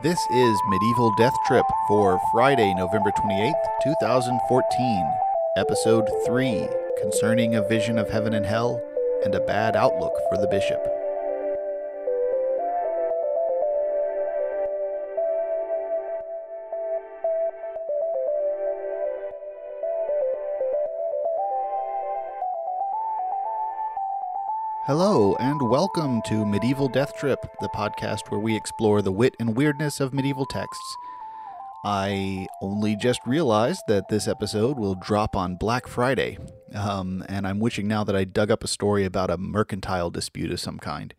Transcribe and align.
This 0.00 0.24
is 0.30 0.60
Medieval 0.68 1.12
Death 1.18 1.34
Trip 1.48 1.64
for 1.88 2.20
Friday, 2.30 2.72
November 2.76 3.10
28th, 3.10 3.52
2014, 3.82 5.12
Episode 5.56 6.08
3 6.24 6.68
Concerning 7.00 7.56
a 7.56 7.62
Vision 7.62 7.98
of 7.98 8.08
Heaven 8.08 8.32
and 8.32 8.46
Hell 8.46 8.80
and 9.24 9.34
a 9.34 9.40
Bad 9.40 9.74
Outlook 9.74 10.12
for 10.28 10.38
the 10.38 10.46
Bishop. 10.46 10.97
Hello, 24.88 25.36
and 25.38 25.60
welcome 25.68 26.22
to 26.22 26.46
Medieval 26.46 26.88
Death 26.88 27.14
Trip, 27.14 27.38
the 27.60 27.68
podcast 27.68 28.30
where 28.30 28.40
we 28.40 28.56
explore 28.56 29.02
the 29.02 29.12
wit 29.12 29.34
and 29.38 29.54
weirdness 29.54 30.00
of 30.00 30.14
medieval 30.14 30.46
texts. 30.46 30.96
I 31.84 32.46
only 32.62 32.96
just 32.96 33.20
realized 33.26 33.82
that 33.88 34.08
this 34.08 34.26
episode 34.26 34.78
will 34.78 34.94
drop 34.94 35.36
on 35.36 35.56
Black 35.56 35.86
Friday, 35.86 36.38
um, 36.74 37.22
and 37.28 37.46
I'm 37.46 37.60
wishing 37.60 37.86
now 37.86 38.02
that 38.02 38.16
I 38.16 38.24
dug 38.24 38.50
up 38.50 38.64
a 38.64 38.66
story 38.66 39.04
about 39.04 39.28
a 39.28 39.36
mercantile 39.36 40.08
dispute 40.08 40.50
of 40.50 40.58
some 40.58 40.78
kind. 40.78 41.12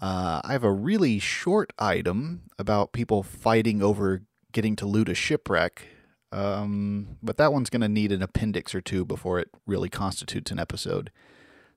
Uh, 0.00 0.40
I 0.42 0.52
have 0.52 0.64
a 0.64 0.72
really 0.72 1.18
short 1.18 1.74
item 1.78 2.44
about 2.58 2.94
people 2.94 3.22
fighting 3.22 3.82
over 3.82 4.22
getting 4.52 4.74
to 4.76 4.86
loot 4.86 5.10
a 5.10 5.14
shipwreck, 5.14 5.84
um, 6.32 7.18
but 7.22 7.36
that 7.36 7.52
one's 7.52 7.68
going 7.68 7.82
to 7.82 7.90
need 7.90 8.10
an 8.10 8.22
appendix 8.22 8.74
or 8.74 8.80
two 8.80 9.04
before 9.04 9.38
it 9.38 9.50
really 9.66 9.90
constitutes 9.90 10.50
an 10.50 10.58
episode. 10.58 11.10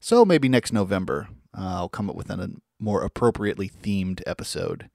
So 0.03 0.25
maybe 0.25 0.49
next 0.49 0.73
November, 0.73 1.29
uh, 1.57 1.75
I'll 1.75 1.87
come 1.87 2.09
up 2.09 2.17
with 2.17 2.29
a 2.29 2.57
more 2.77 3.03
appropriately 3.03 3.69
themed 3.69 4.21
episode. 4.27 4.89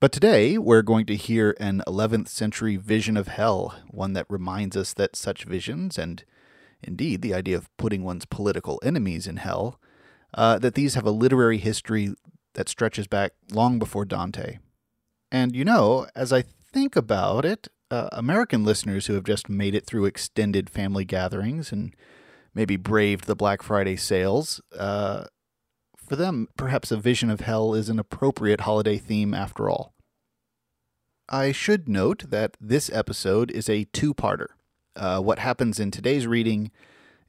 But 0.00 0.12
today, 0.12 0.56
we're 0.56 0.80
going 0.80 1.04
to 1.06 1.14
hear 1.14 1.54
an 1.60 1.82
11th 1.86 2.28
century 2.28 2.76
vision 2.76 3.18
of 3.18 3.28
hell, 3.28 3.74
one 3.88 4.14
that 4.14 4.24
reminds 4.30 4.78
us 4.78 4.94
that 4.94 5.14
such 5.14 5.44
visions, 5.44 5.98
and 5.98 6.24
indeed 6.82 7.20
the 7.20 7.34
idea 7.34 7.54
of 7.54 7.68
putting 7.76 8.02
one's 8.02 8.24
political 8.24 8.80
enemies 8.82 9.26
in 9.26 9.36
hell, 9.36 9.78
uh, 10.32 10.58
that 10.58 10.74
these 10.74 10.94
have 10.94 11.04
a 11.04 11.10
literary 11.10 11.58
history 11.58 12.14
that 12.54 12.70
stretches 12.70 13.06
back 13.06 13.32
long 13.52 13.78
before 13.78 14.06
Dante. 14.06 14.56
And 15.30 15.54
you 15.54 15.66
know, 15.66 16.06
as 16.16 16.32
I 16.32 16.44
think 16.72 16.96
about 16.96 17.44
it, 17.44 17.68
uh, 17.90 18.08
American 18.12 18.64
listeners 18.64 19.04
who 19.04 19.12
have 19.16 19.24
just 19.24 19.50
made 19.50 19.74
it 19.74 19.84
through 19.84 20.06
extended 20.06 20.70
family 20.70 21.04
gatherings 21.04 21.72
and 21.72 21.94
maybe 22.54 22.76
braved 22.76 23.26
the 23.26 23.36
Black 23.36 23.62
Friday 23.62 23.96
sales. 23.96 24.60
Uh, 24.76 25.24
for 25.96 26.16
them, 26.16 26.48
perhaps 26.56 26.90
a 26.90 26.96
vision 26.96 27.30
of 27.30 27.40
hell 27.40 27.74
is 27.74 27.88
an 27.88 27.98
appropriate 27.98 28.62
holiday 28.62 28.98
theme 28.98 29.34
after 29.34 29.68
all. 29.68 29.94
I 31.28 31.52
should 31.52 31.88
note 31.88 32.30
that 32.30 32.56
this 32.60 32.90
episode 32.92 33.50
is 33.52 33.68
a 33.68 33.84
two 33.92 34.14
parter. 34.14 34.48
Uh, 34.96 35.20
what 35.20 35.38
happens 35.38 35.78
in 35.78 35.92
today's 35.92 36.26
reading 36.26 36.72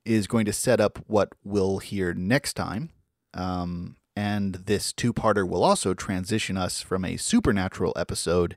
is 0.03 0.25
going 0.25 0.45
to 0.45 0.53
set 0.53 0.81
up 0.81 0.99
what 1.05 1.33
we'll 1.43 1.77
hear 1.77 2.13
next 2.13 2.53
time. 2.53 2.89
Um, 3.35 3.97
and 4.15 4.55
this 4.55 4.91
two 4.91 5.13
parter 5.13 5.47
will 5.47 5.63
also 5.63 5.93
transition 5.93 6.57
us 6.57 6.81
from 6.81 7.05
a 7.05 7.17
supernatural 7.17 7.93
episode 7.95 8.55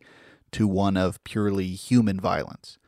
to 0.53 0.67
one 0.67 0.97
of 0.97 1.23
purely 1.25 1.69
human 1.69 2.19
violence. 2.19 2.79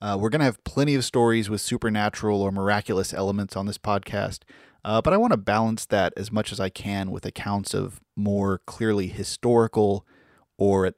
Uh, 0.00 0.16
we're 0.20 0.28
going 0.28 0.40
to 0.40 0.44
have 0.46 0.62
plenty 0.64 0.94
of 0.94 1.04
stories 1.04 1.48
with 1.48 1.60
supernatural 1.60 2.42
or 2.42 2.52
miraculous 2.52 3.14
elements 3.14 3.56
on 3.56 3.66
this 3.66 3.78
podcast, 3.78 4.40
uh, 4.84 5.00
but 5.00 5.12
I 5.12 5.16
want 5.16 5.32
to 5.32 5.38
balance 5.38 5.86
that 5.86 6.12
as 6.16 6.30
much 6.30 6.52
as 6.52 6.60
I 6.60 6.68
can 6.68 7.10
with 7.10 7.24
accounts 7.24 7.74
of 7.74 8.00
more 8.14 8.60
clearly 8.66 9.08
historical 9.08 10.06
or 10.58 10.86
at, 10.86 10.94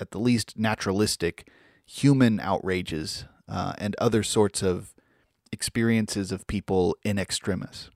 at 0.00 0.10
the 0.10 0.18
least 0.18 0.58
naturalistic 0.58 1.48
human 1.86 2.40
outrages 2.40 3.24
uh, 3.48 3.74
and 3.78 3.94
other 3.98 4.22
sorts 4.22 4.62
of 4.62 4.94
experiences 5.52 6.32
of 6.32 6.46
people 6.46 6.96
in 7.04 7.18
extremis. 7.18 7.90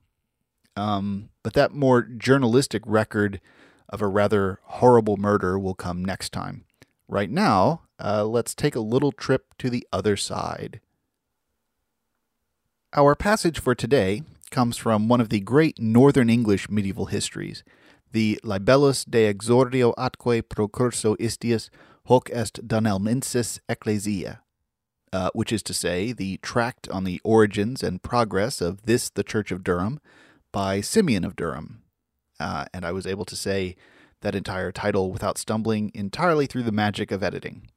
Um, 0.75 1.29
but 1.43 1.53
that 1.53 1.73
more 1.73 2.03
journalistic 2.03 2.83
record 2.85 3.41
of 3.89 4.01
a 4.01 4.07
rather 4.07 4.59
horrible 4.63 5.17
murder 5.17 5.57
will 5.57 5.73
come 5.73 6.05
next 6.05 6.31
time. 6.31 6.65
Right 7.07 7.29
now, 7.29 7.81
uh, 8.03 8.25
let's 8.25 8.53
take 8.53 8.75
a 8.75 8.81
little 8.81 9.11
trip 9.11 9.53
to 9.59 9.69
the 9.69 9.87
other 9.93 10.17
side. 10.17 10.81
Our 12.93 13.15
passage 13.15 13.59
for 13.59 13.75
today 13.75 14.23
comes 14.51 14.77
from 14.77 15.07
one 15.07 15.21
of 15.21 15.29
the 15.29 15.39
great 15.39 15.79
Northern 15.79 16.29
English 16.29 16.69
medieval 16.69 17.05
histories, 17.05 17.63
the 18.11 18.39
Libellus 18.43 19.05
de 19.05 19.31
exordio 19.31 19.93
atque 19.97 20.47
procurso 20.49 21.15
istius 21.15 21.69
hoc 22.05 22.29
est 22.31 22.67
Dunelmensis 22.67 23.59
Ecclesia, 23.67 24.41
uh, 25.11 25.29
which 25.33 25.51
is 25.51 25.61
to 25.63 25.73
say, 25.73 26.11
the 26.11 26.37
tract 26.37 26.89
on 26.89 27.03
the 27.03 27.21
origins 27.23 27.83
and 27.83 28.03
progress 28.03 28.61
of 28.61 28.85
this, 28.85 29.09
the 29.09 29.23
Church 29.23 29.51
of 29.51 29.63
Durham, 29.63 29.99
by 30.51 30.81
Simeon 30.81 31.23
of 31.23 31.35
Durham. 31.35 31.81
Uh, 32.39 32.65
and 32.73 32.85
I 32.85 32.91
was 32.91 33.07
able 33.07 33.25
to 33.25 33.35
say 33.35 33.75
that 34.21 34.35
entire 34.35 34.71
title 34.71 35.11
without 35.11 35.37
stumbling 35.37 35.91
entirely 35.93 36.45
through 36.45 36.63
the 36.63 36.71
magic 36.71 37.11
of 37.11 37.23
editing. 37.23 37.69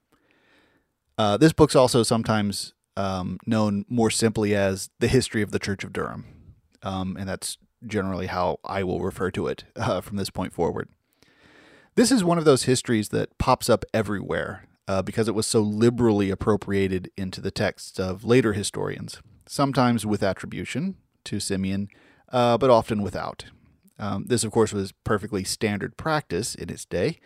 Uh, 1.19 1.37
this 1.37 1.53
book's 1.53 1.77
also 1.77 2.03
sometimes 2.03 2.73
um, 2.97 3.39
known 3.47 3.85
more 3.89 4.11
simply 4.11 4.55
as 4.55 4.91
the 5.01 5.09
history 5.09 5.43
of 5.43 5.51
the 5.51 5.59
Church 5.59 5.85
of 5.85 5.93
Durham, 5.93 6.25
um, 6.83 7.17
and 7.19 7.29
that's 7.29 7.59
generally 7.87 8.27
how 8.27 8.59
I 8.65 8.83
will 8.83 9.01
refer 9.01 9.31
to 9.33 9.47
it 9.47 9.65
uh, 9.77 10.01
from 10.01 10.17
this 10.17 10.31
point 10.31 10.53
forward. 10.53 10.89
This 11.95 12.13
is 12.13 12.25
one 12.25 12.39
of 12.39 12.45
those 12.45 12.65
histories 12.65 13.09
that 13.11 13.37
pops 13.39 13.69
up 13.69 13.85
everywhere 13.93 14.67
uh, 14.89 15.03
because 15.03 15.29
it 15.29 15.35
was 15.35 15.47
so 15.47 15.61
liberally 15.61 16.31
appropriated 16.31 17.11
into 17.17 17.41
the 17.41 17.51
texts 17.51 17.99
of 17.99 18.25
later 18.25 18.53
historians, 18.53 19.21
sometimes 19.47 20.07
with 20.07 20.23
attribution 20.23 20.97
to 21.25 21.39
Simeon, 21.39 21.89
uh, 22.33 22.57
but 22.59 22.71
often 22.71 23.03
without. 23.03 23.47
Um, 24.01 24.25
this, 24.27 24.45
of 24.45 24.51
course, 24.51 24.73
was 24.73 24.93
perfectly 25.05 25.45
standard 25.45 25.97
practice 25.99 26.55
in 26.55 26.71
its 26.71 26.87
day. 26.87 27.21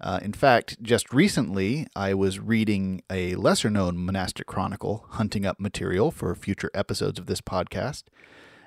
Uh, 0.00 0.18
in 0.20 0.32
fact, 0.32 0.82
just 0.82 1.12
recently, 1.12 1.86
I 1.96 2.12
was 2.12 2.40
reading 2.40 3.02
a 3.08 3.36
lesser 3.36 3.70
known 3.70 4.04
monastic 4.04 4.46
chronicle, 4.46 5.06
hunting 5.10 5.46
up 5.46 5.58
material 5.60 6.10
for 6.10 6.34
future 6.34 6.70
episodes 6.74 7.18
of 7.18 7.26
this 7.26 7.40
podcast, 7.40 8.04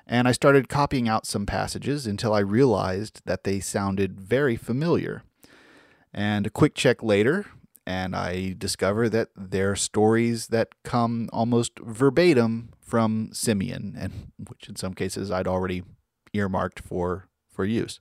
and 0.06 0.26
I 0.26 0.32
started 0.32 0.68
copying 0.68 1.08
out 1.08 1.26
some 1.26 1.46
passages 1.46 2.06
until 2.06 2.34
I 2.34 2.40
realized 2.40 3.22
that 3.26 3.44
they 3.44 3.60
sounded 3.60 4.20
very 4.20 4.56
familiar. 4.56 5.22
And 6.12 6.46
a 6.46 6.50
quick 6.50 6.74
check 6.74 7.02
later, 7.02 7.46
and 7.86 8.14
I 8.16 8.54
discover 8.58 9.08
that 9.08 9.28
they're 9.36 9.76
stories 9.76 10.48
that 10.48 10.82
come 10.84 11.28
almost 11.32 11.78
verbatim 11.78 12.70
from 12.80 13.30
Simeon, 13.32 13.94
and 13.98 14.32
which 14.48 14.68
in 14.68 14.76
some 14.76 14.94
cases 14.94 15.30
I'd 15.30 15.48
already 15.48 15.82
earmarked 16.34 16.80
for, 16.80 17.28
for 17.52 17.64
use. 17.64 18.00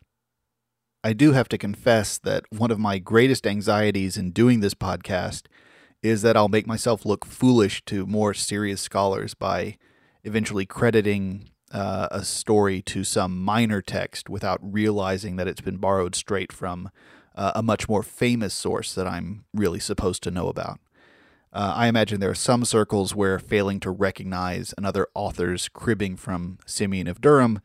I 1.03 1.13
do 1.13 1.31
have 1.31 1.49
to 1.49 1.57
confess 1.57 2.17
that 2.19 2.45
one 2.51 2.71
of 2.71 2.79
my 2.79 2.99
greatest 2.99 3.47
anxieties 3.47 4.17
in 4.17 4.31
doing 4.31 4.59
this 4.59 4.75
podcast 4.75 5.47
is 6.03 6.21
that 6.21 6.37
I'll 6.37 6.47
make 6.47 6.67
myself 6.67 7.05
look 7.05 7.25
foolish 7.25 7.83
to 7.85 8.05
more 8.05 8.33
serious 8.33 8.81
scholars 8.81 9.33
by 9.33 9.77
eventually 10.23 10.65
crediting 10.65 11.49
uh, 11.71 12.07
a 12.11 12.23
story 12.23 12.81
to 12.83 13.03
some 13.03 13.43
minor 13.43 13.81
text 13.81 14.29
without 14.29 14.59
realizing 14.61 15.37
that 15.37 15.47
it's 15.47 15.61
been 15.61 15.77
borrowed 15.77 16.15
straight 16.15 16.51
from 16.51 16.89
uh, 17.35 17.51
a 17.55 17.63
much 17.63 17.87
more 17.87 18.03
famous 18.03 18.53
source 18.53 18.93
that 18.93 19.07
I'm 19.07 19.45
really 19.53 19.79
supposed 19.79 20.21
to 20.23 20.31
know 20.31 20.47
about. 20.47 20.79
Uh, 21.53 21.73
I 21.75 21.87
imagine 21.87 22.19
there 22.19 22.29
are 22.29 22.35
some 22.35 22.63
circles 22.63 23.13
where 23.13 23.37
failing 23.39 23.79
to 23.81 23.91
recognize 23.91 24.73
another 24.77 25.07
author's 25.13 25.67
cribbing 25.69 26.15
from 26.15 26.59
Simeon 26.65 27.07
of 27.07 27.19
Durham 27.19 27.59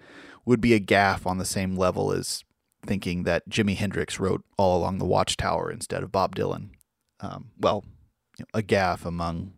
would 0.47 0.61
be 0.61 0.73
a 0.73 0.81
gaffe 0.81 1.27
on 1.27 1.39
the 1.39 1.45
same 1.45 1.77
level 1.77 2.13
as 2.13 2.45
thinking 2.87 3.25
that 3.25 3.49
Jimi 3.51 3.77
Hendrix 3.77 4.19
wrote 4.19 4.45
All 4.57 4.79
Along 4.79 4.99
the 4.99 5.05
Watchtower 5.05 5.71
instead 5.71 6.03
of 6.03 6.13
Bob 6.13 6.35
Dylan. 6.37 6.71
Um, 7.21 7.51
well, 7.59 7.85
you 8.39 8.45
know, 8.45 8.59
a 8.59 8.63
gaffe 8.63 9.05
among 9.05 9.53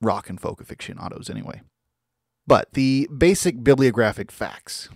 rock 0.00 0.28
and 0.28 0.40
folk 0.40 0.60
aficionados, 0.60 1.28
anyway. 1.30 1.60
But 2.46 2.72
the 2.72 3.08
basic 3.16 3.62
bibliographic 3.62 4.30
facts. 4.30 4.88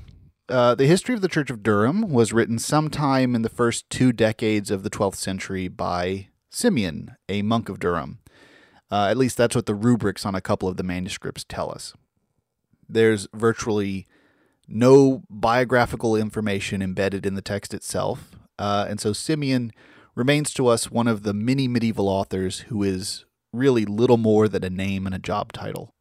Uh, 0.48 0.74
the 0.74 0.86
history 0.86 1.14
of 1.14 1.20
the 1.20 1.28
Church 1.28 1.50
of 1.50 1.62
Durham 1.62 2.10
was 2.10 2.32
written 2.32 2.58
sometime 2.58 3.34
in 3.34 3.42
the 3.42 3.50
first 3.50 3.88
two 3.90 4.12
decades 4.12 4.70
of 4.70 4.82
the 4.82 4.90
12th 4.90 5.16
century 5.16 5.68
by 5.68 6.28
Simeon, 6.50 7.16
a 7.28 7.42
monk 7.42 7.68
of 7.68 7.78
Durham. 7.78 8.20
Uh, 8.90 9.08
at 9.10 9.18
least 9.18 9.36
that's 9.36 9.54
what 9.54 9.66
the 9.66 9.74
rubrics 9.74 10.24
on 10.24 10.34
a 10.34 10.40
couple 10.40 10.68
of 10.68 10.78
the 10.78 10.82
manuscripts 10.82 11.44
tell 11.46 11.70
us. 11.70 11.92
There's 12.88 13.28
virtually 13.34 14.06
no 14.68 15.22
biographical 15.30 16.14
information 16.14 16.82
embedded 16.82 17.24
in 17.24 17.34
the 17.34 17.42
text 17.42 17.72
itself. 17.72 18.36
Uh, 18.58 18.86
and 18.88 19.00
so 19.00 19.12
Simeon 19.12 19.72
remains 20.14 20.52
to 20.52 20.66
us 20.66 20.90
one 20.90 21.08
of 21.08 21.22
the 21.22 21.32
many 21.32 21.66
medieval 21.66 22.08
authors 22.08 22.60
who 22.60 22.82
is 22.82 23.24
really 23.52 23.84
little 23.84 24.16
more 24.18 24.48
than 24.48 24.62
a 24.62 24.70
name 24.70 25.06
and 25.06 25.14
a 25.14 25.18
job 25.18 25.52
title. 25.52 25.94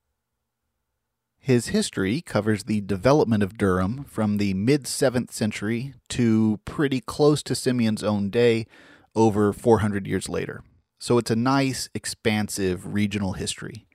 His 1.39 1.67
history 1.67 2.21
covers 2.21 2.65
the 2.65 2.81
development 2.81 3.41
of 3.41 3.57
Durham 3.57 4.03
from 4.03 4.35
the 4.35 4.53
mid 4.53 4.83
7th 4.83 5.31
century 5.31 5.93
to 6.09 6.59
pretty 6.65 6.99
close 6.99 7.41
to 7.43 7.55
Simeon's 7.55 8.03
own 8.03 8.29
day 8.29 8.67
over 9.15 9.53
400 9.53 10.05
years 10.07 10.27
later. 10.27 10.61
So 10.99 11.17
it's 11.17 11.31
a 11.31 11.37
nice, 11.37 11.89
expansive 11.93 12.93
regional 12.93 13.33
history. 13.33 13.86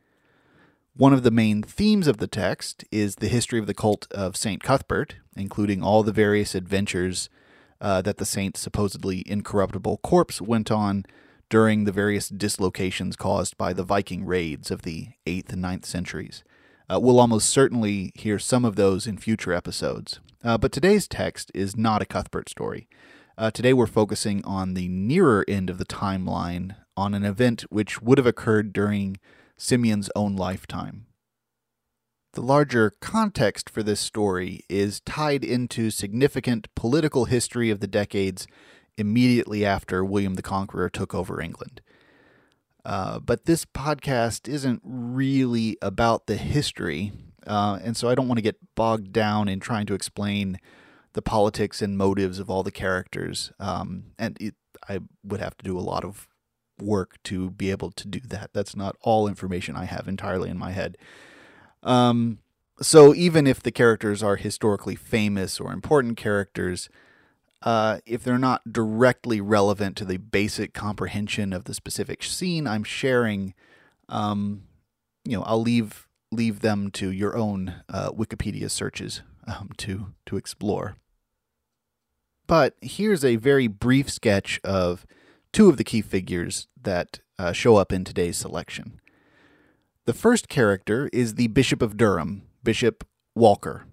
One 0.95 1.15
of 1.15 1.23
the 1.23 1.31
main 1.31 1.63
themes 1.63 2.07
of 2.07 2.19
the 2.19 2.27
text 2.27 2.85
is 2.93 3.17
the 3.17 3.29
history 3.29 3.59
of 3.59 3.67
the 3.67 3.73
cult 3.73 4.07
of 4.11 4.37
St. 4.37 4.63
Cuthbert, 4.63 5.17
including 5.35 5.83
all 5.83 6.03
the 6.03 6.13
various 6.13 6.55
adventures 6.55 7.31
uh, 7.81 8.03
that 8.03 8.19
the 8.19 8.27
saint's 8.27 8.61
supposedly 8.61 9.25
incorruptible 9.27 9.97
corpse 9.99 10.43
went 10.43 10.71
on 10.71 11.07
during 11.49 11.85
the 11.85 11.93
various 11.93 12.29
dislocations 12.29 13.17
caused 13.17 13.57
by 13.57 13.73
the 13.73 13.83
Viking 13.83 14.27
raids 14.27 14.71
of 14.71 14.83
the 14.83 15.09
8th 15.25 15.55
and 15.55 15.65
9th 15.65 15.87
centuries. 15.87 16.45
Uh, 16.93 17.01
we'll 17.01 17.21
almost 17.21 17.49
certainly 17.49 18.13
hear 18.15 18.39
some 18.39 18.67
of 18.67 18.77
those 18.77 19.07
in 19.07 19.17
future 19.17 19.55
episodes. 19.55 20.21
Uh, 20.45 20.59
but 20.59 20.73
today's 20.73 21.09
text 21.09 21.51
is 21.55 21.75
not 21.75 22.03
a 22.03 22.07
Cuthbert 22.07 22.51
story. 22.51 22.87
Uh, 23.39 23.51
today 23.51 23.73
we're 23.73 23.87
focusing 23.87 24.45
on 24.45 24.75
the 24.75 24.89
nearer 24.89 25.43
end 25.49 25.71
of 25.71 25.79
the 25.79 25.87
timeline 25.87 26.77
on 26.99 27.15
an 27.15 27.25
event 27.25 27.63
which 27.71 28.03
would 28.03 28.19
have 28.19 28.27
occurred 28.27 28.75
during 28.75 29.17
Simeon's 29.63 30.11
own 30.17 30.35
lifetime. 30.35 31.07
The 32.33 32.41
larger 32.41 32.91
context 33.01 33.71
for 33.71 33.85
this 33.85 34.01
story 34.01 34.63
is 34.69 34.99
tied 34.99 35.45
into 35.45 35.89
significant 35.91 36.67
political 36.75 37.27
history 37.27 37.71
of 37.71 37.79
the 37.79 37.87
decades 37.87 38.49
immediately 38.99 39.65
after 39.65 40.05
William 40.05 40.35
the 40.35 40.43
Conqueror 40.43 40.91
took 40.91 41.15
over 41.15 41.41
England. 41.41 41.81
Uh, 42.85 43.21
but 43.21 43.45
this 43.45 43.65
podcast 43.65 44.49
isn't 44.49 44.83
really 44.85 45.79
about 45.81 46.27
the 46.27 46.37
history, 46.37 47.13
uh, 47.47 47.79
and 47.85 47.97
so 47.97 48.09
I 48.09 48.17
don't 48.17 48.27
want 48.27 48.39
to 48.39 48.43
get 48.43 48.75
bogged 48.75 49.13
down 49.13 49.49
in 49.49 49.61
trying 49.61 49.87
to 49.87 49.95
explain 49.95 50.59
the 51.13 51.23
politics 51.23 51.81
and 51.81 51.97
motives 51.97 52.41
of 52.41 52.51
all 52.51 52.65
the 52.65 52.73
characters. 52.73 53.53
Um, 53.61 54.07
and 54.19 54.37
it, 54.41 54.57
I 54.89 54.99
would 55.23 55.39
have 55.39 55.57
to 55.59 55.65
do 55.65 55.79
a 55.79 55.81
lot 55.81 56.05
of 56.05 56.27
work 56.83 57.23
to 57.25 57.51
be 57.51 57.71
able 57.71 57.91
to 57.93 58.09
do 58.09 58.21
that. 58.21 58.51
That's 58.53 58.77
not 58.77 58.97
all 59.03 59.29
information 59.29 59.77
I 59.77 59.85
have 59.85 60.09
entirely 60.09 60.51
in 60.51 60.59
my 60.59 60.73
head. 60.73 60.99
Um, 61.83 62.39
so 62.81 63.15
even 63.15 63.47
if 63.47 63.63
the 63.63 63.71
characters 63.71 64.23
are 64.23 64.37
historically 64.37 64.97
famous 64.97 65.61
or 65.61 65.73
important 65.73 66.17
characters, 66.17 66.89
uh, 67.63 67.99
if 68.07 68.25
they're 68.25 68.39
not 68.39 68.73
directly 68.73 69.41
relevant 69.41 69.97
to 69.97 70.05
the 70.05 70.17
basic 70.17 70.75
comprehension 70.75 71.53
of 71.53 71.65
the 71.65 71.75
specific 71.75 72.23
scene 72.23 72.67
I'm 72.67 72.85
sharing, 72.85 73.55
um, 74.09 74.65
you 75.25 75.37
know, 75.37 75.45
I'll 75.45 75.63
leave 75.63 76.09
leave 76.31 76.61
them 76.61 76.91
to 76.91 77.11
your 77.11 77.37
own 77.37 77.75
uh, 77.89 78.11
Wikipedia 78.11 78.71
searches 78.71 79.23
um, 79.47 79.71
to 79.79 80.13
to 80.27 80.37
explore. 80.37 80.97
But 82.47 82.75
here's 82.81 83.25
a 83.25 83.37
very 83.37 83.67
brief 83.67 84.11
sketch 84.11 84.61
of 84.65 85.07
two 85.53 85.69
of 85.69 85.77
the 85.77 85.85
key 85.85 86.03
figures 86.03 86.67
that 86.85 87.21
uh, 87.39 87.53
show 87.53 87.77
up 87.77 87.93
in 87.93 88.05
today's 88.05 88.37
selection. 88.37 89.01
The 90.05 90.13
first 90.13 90.49
character 90.49 91.09
is 91.13 91.35
the 91.35 91.49
Bishop 91.49 91.83
of 91.83 91.97
Durham, 91.97 92.43
Bishop 92.63 93.07
Walcher. 93.35 93.87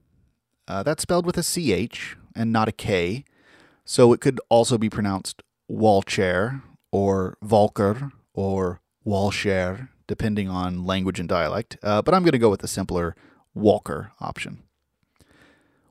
Uh, 0.68 0.84
that's 0.84 1.04
spelled 1.04 1.26
with 1.26 1.38
a 1.38 1.44
CH 1.44 2.16
and 2.36 2.52
not 2.52 2.68
a 2.68 2.72
K, 2.72 3.26
so 3.86 4.14
it 4.14 4.22
could 4.22 4.40
also 4.50 4.78
be 4.78 4.90
pronounced 4.90 5.42
Walchair 5.70 6.62
or 6.92 7.38
Volker 7.42 8.12
or 8.34 8.82
Walshare, 9.06 9.90
depending 10.08 10.50
on 10.50 10.86
language 10.86 11.20
and 11.20 11.30
dialect, 11.30 11.78
uh, 11.84 12.02
but 12.02 12.14
I'm 12.14 12.24
going 12.24 12.32
to 12.32 12.40
go 12.40 12.50
with 12.50 12.62
the 12.62 12.68
simpler 12.68 13.16
Walker 13.54 14.12
option. 14.20 14.64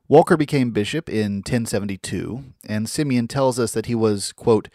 Walcher 0.08 0.36
became 0.36 0.70
bishop 0.70 1.08
in 1.08 1.38
1072, 1.38 2.44
and 2.66 2.88
Simeon 2.88 3.28
tells 3.28 3.58
us 3.58 3.72
that 3.72 3.86
he 3.86 3.94
was, 3.94 4.32
quote, 4.32 4.68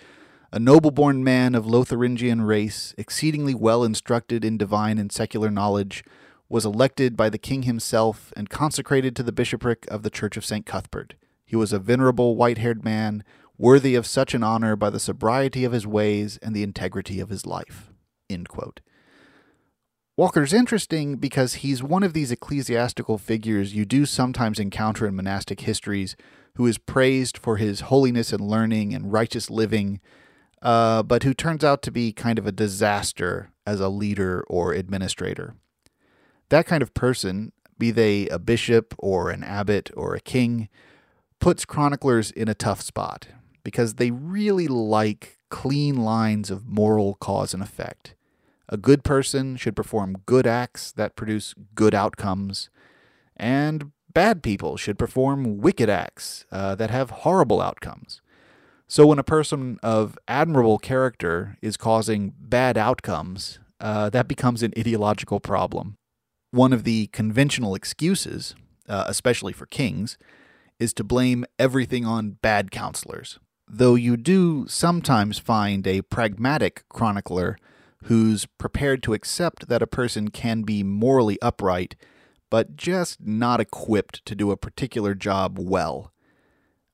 a 0.54 0.60
noble 0.60 0.92
born 0.92 1.24
man 1.24 1.56
of 1.56 1.66
Lotharingian 1.66 2.46
race, 2.46 2.94
exceedingly 2.96 3.56
well 3.56 3.84
instructed 3.84 4.46
in 4.46 4.56
divine 4.56 5.00
and 5.00 5.12
secular 5.12 5.50
knowledge, 5.50 6.04
was 6.48 6.64
elected 6.64 7.18
by 7.18 7.28
the 7.28 7.40
king 7.40 7.64
himself 7.64 8.32
and 8.38 8.52
consecrated 8.52 9.16
to 9.16 9.24
the 9.24 9.32
bishopric 9.32 9.88
of 9.90 10.04
the 10.04 10.12
Church 10.12 10.38
of 10.38 10.46
St. 10.46 10.64
Cuthbert. 10.64 11.16
He 11.44 11.56
was 11.56 11.74
a 11.74 11.80
venerable 11.80 12.36
white 12.36 12.60
haired 12.60 12.84
man, 12.84 13.24
worthy 13.58 13.96
of 13.96 14.06
such 14.06 14.36
an 14.36 14.44
honor 14.44 14.76
by 14.76 14.92
the 14.92 15.00
sobriety 15.00 15.64
of 15.64 15.72
his 15.72 15.88
ways 15.88 16.38
and 16.44 16.56
the 16.56 16.62
integrity 16.62 17.20
of 17.20 17.30
his 17.30 17.48
life. 17.48 17.92
Walcher's 20.16 20.54
interesting 20.54 21.16
because 21.16 21.56
he's 21.56 21.82
one 21.82 22.04
of 22.04 22.14
these 22.14 22.32
ecclesiastical 22.32 23.18
figures 23.18 23.74
you 23.74 23.86
do 23.86 24.06
sometimes 24.06 24.60
encounter 24.60 25.08
in 25.08 25.16
monastic 25.16 25.62
histories 25.62 26.16
who 26.58 26.68
is 26.68 26.78
praised 26.78 27.40
for 27.40 27.58
his 27.58 27.82
holiness 27.82 28.32
and 28.32 28.48
learning 28.48 28.94
and 28.94 29.12
righteous 29.12 29.50
living, 29.50 30.00
uh, 30.64 31.04
but 31.04 31.24
who 31.24 31.34
turns 31.34 31.64
out 31.64 31.84
to 31.84 31.92
be 31.92 32.12
kind 32.12 32.40
of 32.40 32.48
a 32.48 32.52
disaster 32.52 33.52
as 33.68 33.80
a 33.80 33.90
leader 33.90 34.44
or 34.48 34.74
administrator. 34.74 35.56
That 36.50 36.66
kind 36.66 36.82
of 36.82 36.94
person, 36.94 37.52
be 37.78 37.92
they 37.92 38.28
a 38.30 38.40
bishop 38.40 38.96
or 38.98 39.30
an 39.30 39.44
abbot 39.44 39.92
or 39.96 40.16
a 40.16 40.20
king, 40.22 40.70
puts 41.40 41.66
chroniclers 41.66 42.32
in 42.32 42.48
a 42.48 42.56
tough 42.56 42.82
spot 42.82 43.28
because 43.64 43.96
they 43.96 44.12
really 44.12 44.68
like 44.68 45.38
clean 45.50 45.98
lines 45.98 46.50
of 46.50 46.68
moral 46.68 47.16
cause 47.16 47.54
and 47.54 47.62
effect. 47.62 48.16
A 48.70 48.78
good 48.78 49.04
person 49.04 49.58
should 49.58 49.76
perform 49.76 50.18
good 50.26 50.48
acts 50.48 50.92
that 50.94 51.16
produce 51.16 51.54
good 51.76 51.94
outcomes, 51.94 52.70
and 53.36 53.92
bad 54.12 54.42
people 54.42 54.78
should 54.78 54.98
perform 54.98 55.58
wicked 55.60 55.90
acts 55.90 56.46
uh, 56.52 56.76
that 56.76 56.90
have 56.90 57.10
horrible 57.10 57.62
outcomes. 57.62 58.22
So, 58.94 59.08
when 59.08 59.18
a 59.18 59.24
person 59.24 59.80
of 59.82 60.20
admirable 60.28 60.78
character 60.78 61.58
is 61.64 61.78
causing 61.78 62.32
bad 62.38 62.78
outcomes, 62.78 63.58
uh, 63.80 64.12
that 64.12 64.28
becomes 64.28 64.62
an 64.62 64.72
ideological 64.78 65.40
problem. 65.40 65.96
One 66.52 66.72
of 66.72 66.84
the 66.84 67.08
conventional 67.08 67.74
excuses, 67.74 68.54
uh, 68.88 69.06
especially 69.08 69.52
for 69.52 69.66
kings, 69.66 70.20
is 70.78 70.94
to 70.94 71.04
blame 71.04 71.44
everything 71.58 72.06
on 72.06 72.38
bad 72.44 72.70
counselors, 72.70 73.40
though 73.68 73.96
you 73.96 74.16
do 74.16 74.68
sometimes 74.68 75.40
find 75.40 75.88
a 75.88 76.04
pragmatic 76.04 76.84
chronicler 76.88 77.58
who's 78.04 78.46
prepared 78.60 79.02
to 79.02 79.16
accept 79.16 79.70
that 79.70 79.82
a 79.82 79.88
person 79.88 80.28
can 80.28 80.62
be 80.62 80.84
morally 80.84 81.42
upright, 81.42 81.96
but 82.52 82.78
just 82.78 83.20
not 83.20 83.60
equipped 83.60 84.24
to 84.28 84.36
do 84.36 84.52
a 84.52 84.56
particular 84.56 85.16
job 85.16 85.58
well. 85.60 86.14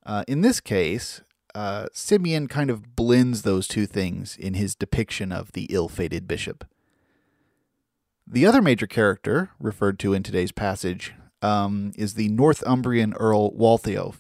Uh, 0.06 0.24
in 0.30 0.40
this 0.40 0.62
case, 0.62 1.24
uh, 1.56 1.88
Simeon 1.94 2.48
kind 2.48 2.70
of 2.70 2.96
blends 2.96 3.42
those 3.42 3.68
two 3.68 3.86
things 3.86 4.38
in 4.38 4.54
his 4.54 4.76
depiction 4.76 5.32
of 5.32 5.52
the 5.54 5.68
ill 5.70 5.90
fated 5.90 6.28
bishop. 6.28 6.66
The 8.26 8.46
other 8.46 8.62
major 8.62 8.88
character 8.88 9.50
referred 9.60 9.98
to 10.00 10.14
in 10.14 10.24
today's 10.24 10.52
passage 10.52 11.14
um, 11.42 11.92
is 11.98 12.14
the 12.14 12.30
Northumbrian 12.30 13.14
Earl 13.14 13.52
Waltheof, 13.52 14.18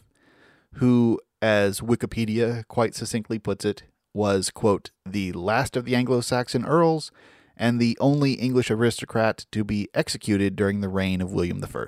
who, 0.75 1.19
as 1.41 1.81
Wikipedia 1.81 2.67
quite 2.67 2.95
succinctly 2.95 3.37
puts 3.37 3.65
it, 3.65 3.83
was, 4.13 4.49
quote, 4.49 4.89
the 5.05 5.31
last 5.33 5.77
of 5.77 5.85
the 5.85 5.95
Anglo 5.95 6.21
Saxon 6.21 6.65
earls 6.65 7.11
and 7.55 7.79
the 7.79 7.97
only 7.99 8.33
English 8.33 8.71
aristocrat 8.71 9.45
to 9.51 9.63
be 9.63 9.89
executed 9.93 10.55
during 10.55 10.81
the 10.81 10.89
reign 10.89 11.21
of 11.21 11.31
William 11.31 11.63
I, 11.63 11.85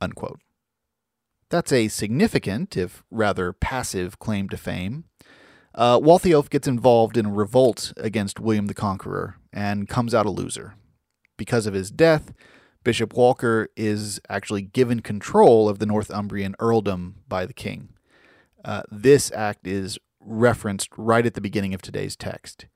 unquote. 0.00 0.40
That's 1.54 1.72
a 1.72 1.86
significant, 1.86 2.76
if 2.76 3.04
rather 3.12 3.52
passive, 3.52 4.18
claim 4.18 4.48
to 4.48 4.56
fame. 4.56 5.04
Uh, 5.72 6.00
Waltheof 6.00 6.50
gets 6.50 6.66
involved 6.66 7.16
in 7.16 7.26
a 7.26 7.32
revolt 7.32 7.92
against 7.96 8.40
William 8.40 8.66
the 8.66 8.74
Conqueror 8.74 9.36
and 9.52 9.88
comes 9.88 10.16
out 10.16 10.26
a 10.26 10.30
loser. 10.30 10.74
Because 11.36 11.68
of 11.68 11.74
his 11.74 11.92
death, 11.92 12.32
Bishop 12.82 13.14
Walcher 13.14 13.68
is 13.76 14.20
actually 14.28 14.62
given 14.62 14.98
control 14.98 15.68
of 15.68 15.78
the 15.78 15.86
Northumbrian 15.86 16.56
earldom 16.58 17.20
by 17.28 17.46
the 17.46 17.54
king. 17.54 17.90
Uh, 18.64 18.82
this 18.90 19.30
act 19.30 19.64
is 19.64 19.96
referenced 20.18 20.88
right 20.96 21.24
at 21.24 21.34
the 21.34 21.40
beginning 21.40 21.72
of 21.72 21.80
today's 21.80 22.16
text. 22.16 22.66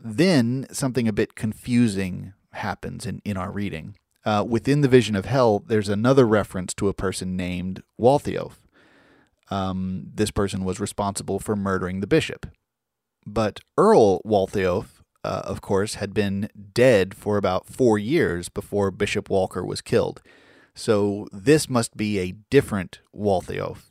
Then 0.00 0.68
something 0.70 1.08
a 1.08 1.12
bit 1.12 1.34
confusing 1.34 2.34
happens 2.52 3.04
in, 3.04 3.20
in 3.24 3.36
our 3.36 3.50
reading. 3.50 3.96
Uh, 4.24 4.44
within 4.46 4.82
the 4.82 4.88
vision 4.88 5.16
of 5.16 5.24
hell, 5.24 5.62
there's 5.66 5.88
another 5.88 6.26
reference 6.26 6.74
to 6.74 6.88
a 6.88 6.94
person 6.94 7.36
named 7.36 7.82
Waltheof. 7.98 8.52
Um, 9.50 10.10
this 10.14 10.30
person 10.30 10.64
was 10.64 10.78
responsible 10.78 11.38
for 11.38 11.56
murdering 11.56 12.00
the 12.00 12.06
bishop. 12.06 12.46
But 13.26 13.60
Earl 13.76 14.20
Waltheof 14.22 15.00
uh, 15.24 15.42
of 15.44 15.60
course, 15.60 15.94
had 15.94 16.14
been 16.14 16.48
dead 16.72 17.14
for 17.14 17.36
about 17.36 17.66
four 17.66 17.98
years 17.98 18.48
before 18.48 18.90
Bishop 18.90 19.28
Walcher 19.28 19.64
was 19.64 19.80
killed. 19.80 20.22
So 20.74 21.26
this 21.32 21.68
must 21.68 21.96
be 21.96 22.18
a 22.18 22.32
different 22.32 23.00
Waltheof. 23.14 23.90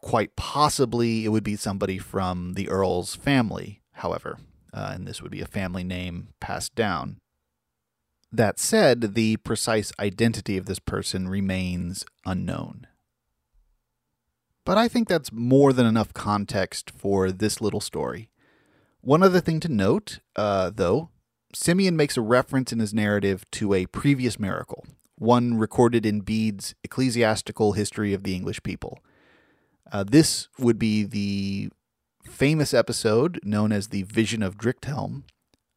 Quite 0.00 0.36
possibly, 0.36 1.24
it 1.24 1.30
would 1.30 1.42
be 1.42 1.56
somebody 1.56 1.98
from 1.98 2.54
the 2.54 2.68
Earl's 2.68 3.16
family, 3.16 3.82
however, 3.94 4.38
uh, 4.72 4.92
and 4.94 5.06
this 5.06 5.20
would 5.20 5.32
be 5.32 5.40
a 5.40 5.46
family 5.46 5.82
name 5.82 6.28
passed 6.40 6.74
down. 6.76 7.18
That 8.30 8.58
said, 8.58 9.14
the 9.14 9.38
precise 9.38 9.92
identity 9.98 10.56
of 10.58 10.66
this 10.66 10.78
person 10.78 11.28
remains 11.28 12.04
unknown. 12.26 12.86
But 14.64 14.76
I 14.76 14.86
think 14.86 15.08
that's 15.08 15.32
more 15.32 15.72
than 15.72 15.86
enough 15.86 16.12
context 16.12 16.90
for 16.90 17.32
this 17.32 17.62
little 17.62 17.80
story. 17.80 18.28
One 19.00 19.22
other 19.22 19.40
thing 19.40 19.60
to 19.60 19.68
note, 19.68 20.18
uh, 20.36 20.70
though, 20.74 21.08
Simeon 21.54 21.96
makes 21.96 22.18
a 22.18 22.20
reference 22.20 22.70
in 22.70 22.78
his 22.78 22.92
narrative 22.92 23.50
to 23.52 23.72
a 23.72 23.86
previous 23.86 24.38
miracle, 24.38 24.86
one 25.16 25.54
recorded 25.54 26.04
in 26.04 26.20
Bede's 26.20 26.74
Ecclesiastical 26.84 27.72
History 27.72 28.12
of 28.12 28.24
the 28.24 28.34
English 28.34 28.62
People. 28.62 28.98
Uh, 29.90 30.04
this 30.04 30.48
would 30.58 30.78
be 30.78 31.04
the 31.04 31.70
famous 32.28 32.74
episode 32.74 33.40
known 33.42 33.72
as 33.72 33.88
the 33.88 34.02
Vision 34.02 34.42
of 34.42 34.58
Dryhthelm. 34.58 35.22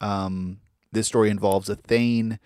Um, 0.01 0.59
this 0.91 1.07
story 1.07 1.29
involves 1.29 1.69
a 1.69 1.75
Thane 1.75 2.39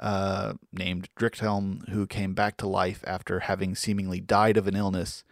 uh, 0.00 0.54
named 0.72 1.08
Dryhthelm 1.18 1.88
who 1.90 2.06
came 2.06 2.34
back 2.34 2.56
to 2.58 2.66
life 2.66 3.04
after 3.06 3.40
having 3.40 3.74
seemingly 3.74 4.20
died 4.20 4.56
of 4.56 4.66
an 4.66 4.76
illness 4.76 5.24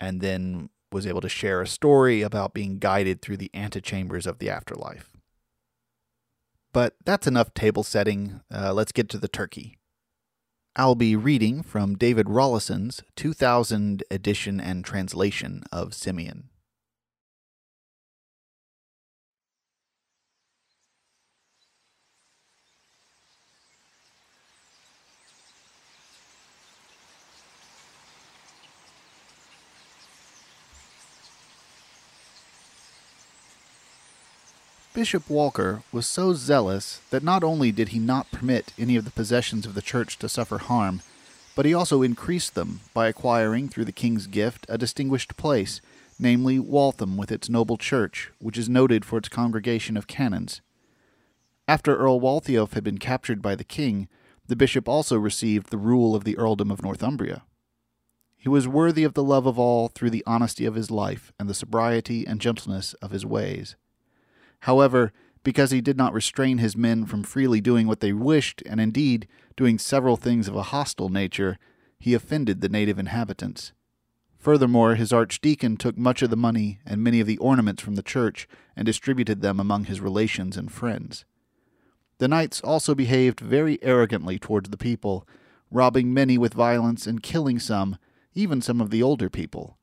and 0.00 0.20
then 0.20 0.70
was 0.90 1.06
able 1.06 1.20
to 1.20 1.28
share 1.28 1.60
a 1.60 1.66
story 1.66 2.22
about 2.22 2.54
being 2.54 2.78
guided 2.78 3.20
through 3.20 3.36
the 3.36 3.50
antechambers 3.54 4.26
of 4.26 4.38
the 4.38 4.50
afterlife. 4.50 5.16
But 6.72 6.94
that's 7.04 7.26
enough 7.26 7.54
table 7.54 7.82
setting. 7.82 8.40
Uh, 8.52 8.72
let's 8.72 8.92
get 8.92 9.08
to 9.10 9.18
the 9.18 9.28
turkey. 9.28 9.78
I'll 10.76 10.94
be 10.94 11.16
reading 11.16 11.62
from 11.62 11.96
David 11.96 12.26
Rollason's 12.28 13.02
2000 13.16 14.04
edition 14.10 14.60
and 14.60 14.84
translation 14.84 15.64
of 15.72 15.94
Simeon. 15.94 16.50
Bishop 34.98 35.30
Walcher 35.30 35.84
was 35.92 36.08
so 36.08 36.34
zealous 36.34 37.00
that 37.10 37.22
not 37.22 37.44
only 37.44 37.70
did 37.70 37.90
he 37.90 38.00
not 38.00 38.32
permit 38.32 38.72
any 38.76 38.96
of 38.96 39.04
the 39.04 39.12
possessions 39.12 39.64
of 39.64 39.74
the 39.74 39.80
church 39.80 40.18
to 40.18 40.28
suffer 40.28 40.58
harm, 40.58 41.02
but 41.54 41.64
he 41.64 41.72
also 41.72 42.02
increased 42.02 42.56
them 42.56 42.80
by 42.94 43.06
acquiring 43.06 43.68
through 43.68 43.84
the 43.84 43.92
king's 43.92 44.26
gift 44.26 44.66
a 44.68 44.76
distinguished 44.76 45.36
place, 45.36 45.80
namely 46.18 46.58
Waltham 46.58 47.16
with 47.16 47.30
its 47.30 47.48
noble 47.48 47.76
church, 47.76 48.32
which 48.40 48.58
is 48.58 48.68
noted 48.68 49.04
for 49.04 49.18
its 49.18 49.28
congregation 49.28 49.96
of 49.96 50.08
canons. 50.08 50.62
After 51.68 51.96
Earl 51.96 52.18
Waltheof 52.18 52.72
had 52.72 52.82
been 52.82 52.98
captured 52.98 53.40
by 53.40 53.54
the 53.54 53.62
king, 53.62 54.08
the 54.48 54.56
bishop 54.56 54.88
also 54.88 55.16
received 55.16 55.70
the 55.70 55.78
rule 55.78 56.16
of 56.16 56.24
the 56.24 56.36
earldom 56.36 56.72
of 56.72 56.82
Northumbria. 56.82 57.44
He 58.36 58.48
was 58.48 58.66
worthy 58.66 59.04
of 59.04 59.14
the 59.14 59.22
love 59.22 59.46
of 59.46 59.60
all 59.60 59.86
through 59.86 60.10
the 60.10 60.24
honesty 60.26 60.64
of 60.64 60.74
his 60.74 60.90
life 60.90 61.32
and 61.38 61.48
the 61.48 61.54
sobriety 61.54 62.26
and 62.26 62.40
gentleness 62.40 62.94
of 62.94 63.12
his 63.12 63.24
ways. 63.24 63.76
However, 64.60 65.12
because 65.42 65.70
he 65.70 65.80
did 65.80 65.96
not 65.96 66.12
restrain 66.12 66.58
his 66.58 66.76
men 66.76 67.06
from 67.06 67.22
freely 67.22 67.60
doing 67.60 67.86
what 67.86 68.00
they 68.00 68.12
wished, 68.12 68.62
and 68.66 68.80
indeed 68.80 69.26
doing 69.56 69.78
several 69.78 70.16
things 70.16 70.48
of 70.48 70.56
a 70.56 70.64
hostile 70.64 71.08
nature, 71.08 71.58
he 71.98 72.14
offended 72.14 72.60
the 72.60 72.68
native 72.68 72.98
inhabitants. 72.98 73.72
Furthermore, 74.38 74.94
his 74.94 75.12
archdeacon 75.12 75.76
took 75.76 75.98
much 75.98 76.22
of 76.22 76.30
the 76.30 76.36
money 76.36 76.78
and 76.86 77.02
many 77.02 77.20
of 77.20 77.26
the 77.26 77.38
ornaments 77.38 77.82
from 77.82 77.96
the 77.96 78.02
church 78.02 78.48
and 78.76 78.86
distributed 78.86 79.40
them 79.40 79.58
among 79.58 79.84
his 79.84 80.00
relations 80.00 80.56
and 80.56 80.70
friends. 80.70 81.24
The 82.18 82.28
knights 82.28 82.60
also 82.60 82.94
behaved 82.94 83.40
very 83.40 83.82
arrogantly 83.82 84.38
towards 84.38 84.70
the 84.70 84.76
people, 84.76 85.26
robbing 85.70 86.12
many 86.12 86.36
with 86.38 86.54
violence 86.54 87.06
and 87.06 87.22
killing 87.22 87.58
some, 87.58 87.96
even 88.34 88.60
some 88.60 88.80
of 88.80 88.90
the 88.90 89.02
older 89.02 89.28
people. 89.28 89.77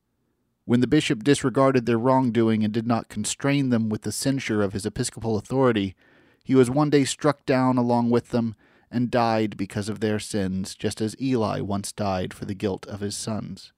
When 0.67 0.79
the 0.79 0.87
bishop 0.87 1.23
disregarded 1.23 1.85
their 1.85 1.99
wrongdoing 1.99 2.63
and 2.63 2.73
did 2.73 2.87
not 2.87 3.07
constrain 3.07 3.69
them 3.69 3.87
with 3.87 4.01
the 4.01 4.11
censure 4.11 4.63
of 4.63 4.73
his 4.73 4.83
episcopal 4.83 5.37
authority, 5.37 5.95
he 6.43 6.55
was 6.55 6.71
one 6.71 6.89
day 6.89 7.05
struck 7.05 7.45
down 7.45 7.77
along 7.77 8.09
with 8.09 8.29
them 8.29 8.55
and 8.89 9.11
died 9.11 9.57
because 9.57 9.89
of 9.89 9.99
their 9.99 10.17
sins, 10.17 10.73
just 10.73 11.01
as 11.01 11.15
Eli 11.21 11.59
once 11.59 11.91
died 11.91 12.33
for 12.33 12.45
the 12.45 12.55
guilt 12.55 12.87
of 12.87 12.99
his 12.99 13.15
sons. 13.15 13.73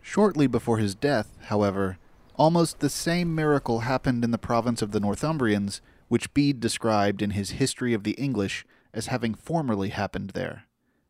Shortly 0.00 0.48
before 0.48 0.78
his 0.78 0.96
death, 0.96 1.38
however, 1.44 1.98
almost 2.34 2.80
the 2.80 2.90
same 2.90 3.32
miracle 3.32 3.80
happened 3.80 4.24
in 4.24 4.32
the 4.32 4.38
province 4.38 4.82
of 4.82 4.90
the 4.90 5.00
Northumbrians, 5.00 5.80
which 6.08 6.34
Bede 6.34 6.58
described 6.58 7.22
in 7.22 7.30
his 7.30 7.52
History 7.52 7.94
of 7.94 8.02
the 8.02 8.12
English 8.12 8.66
as 8.94 9.06
having 9.06 9.34
formerly 9.34 9.90
happened 9.90 10.30
there. 10.30 10.64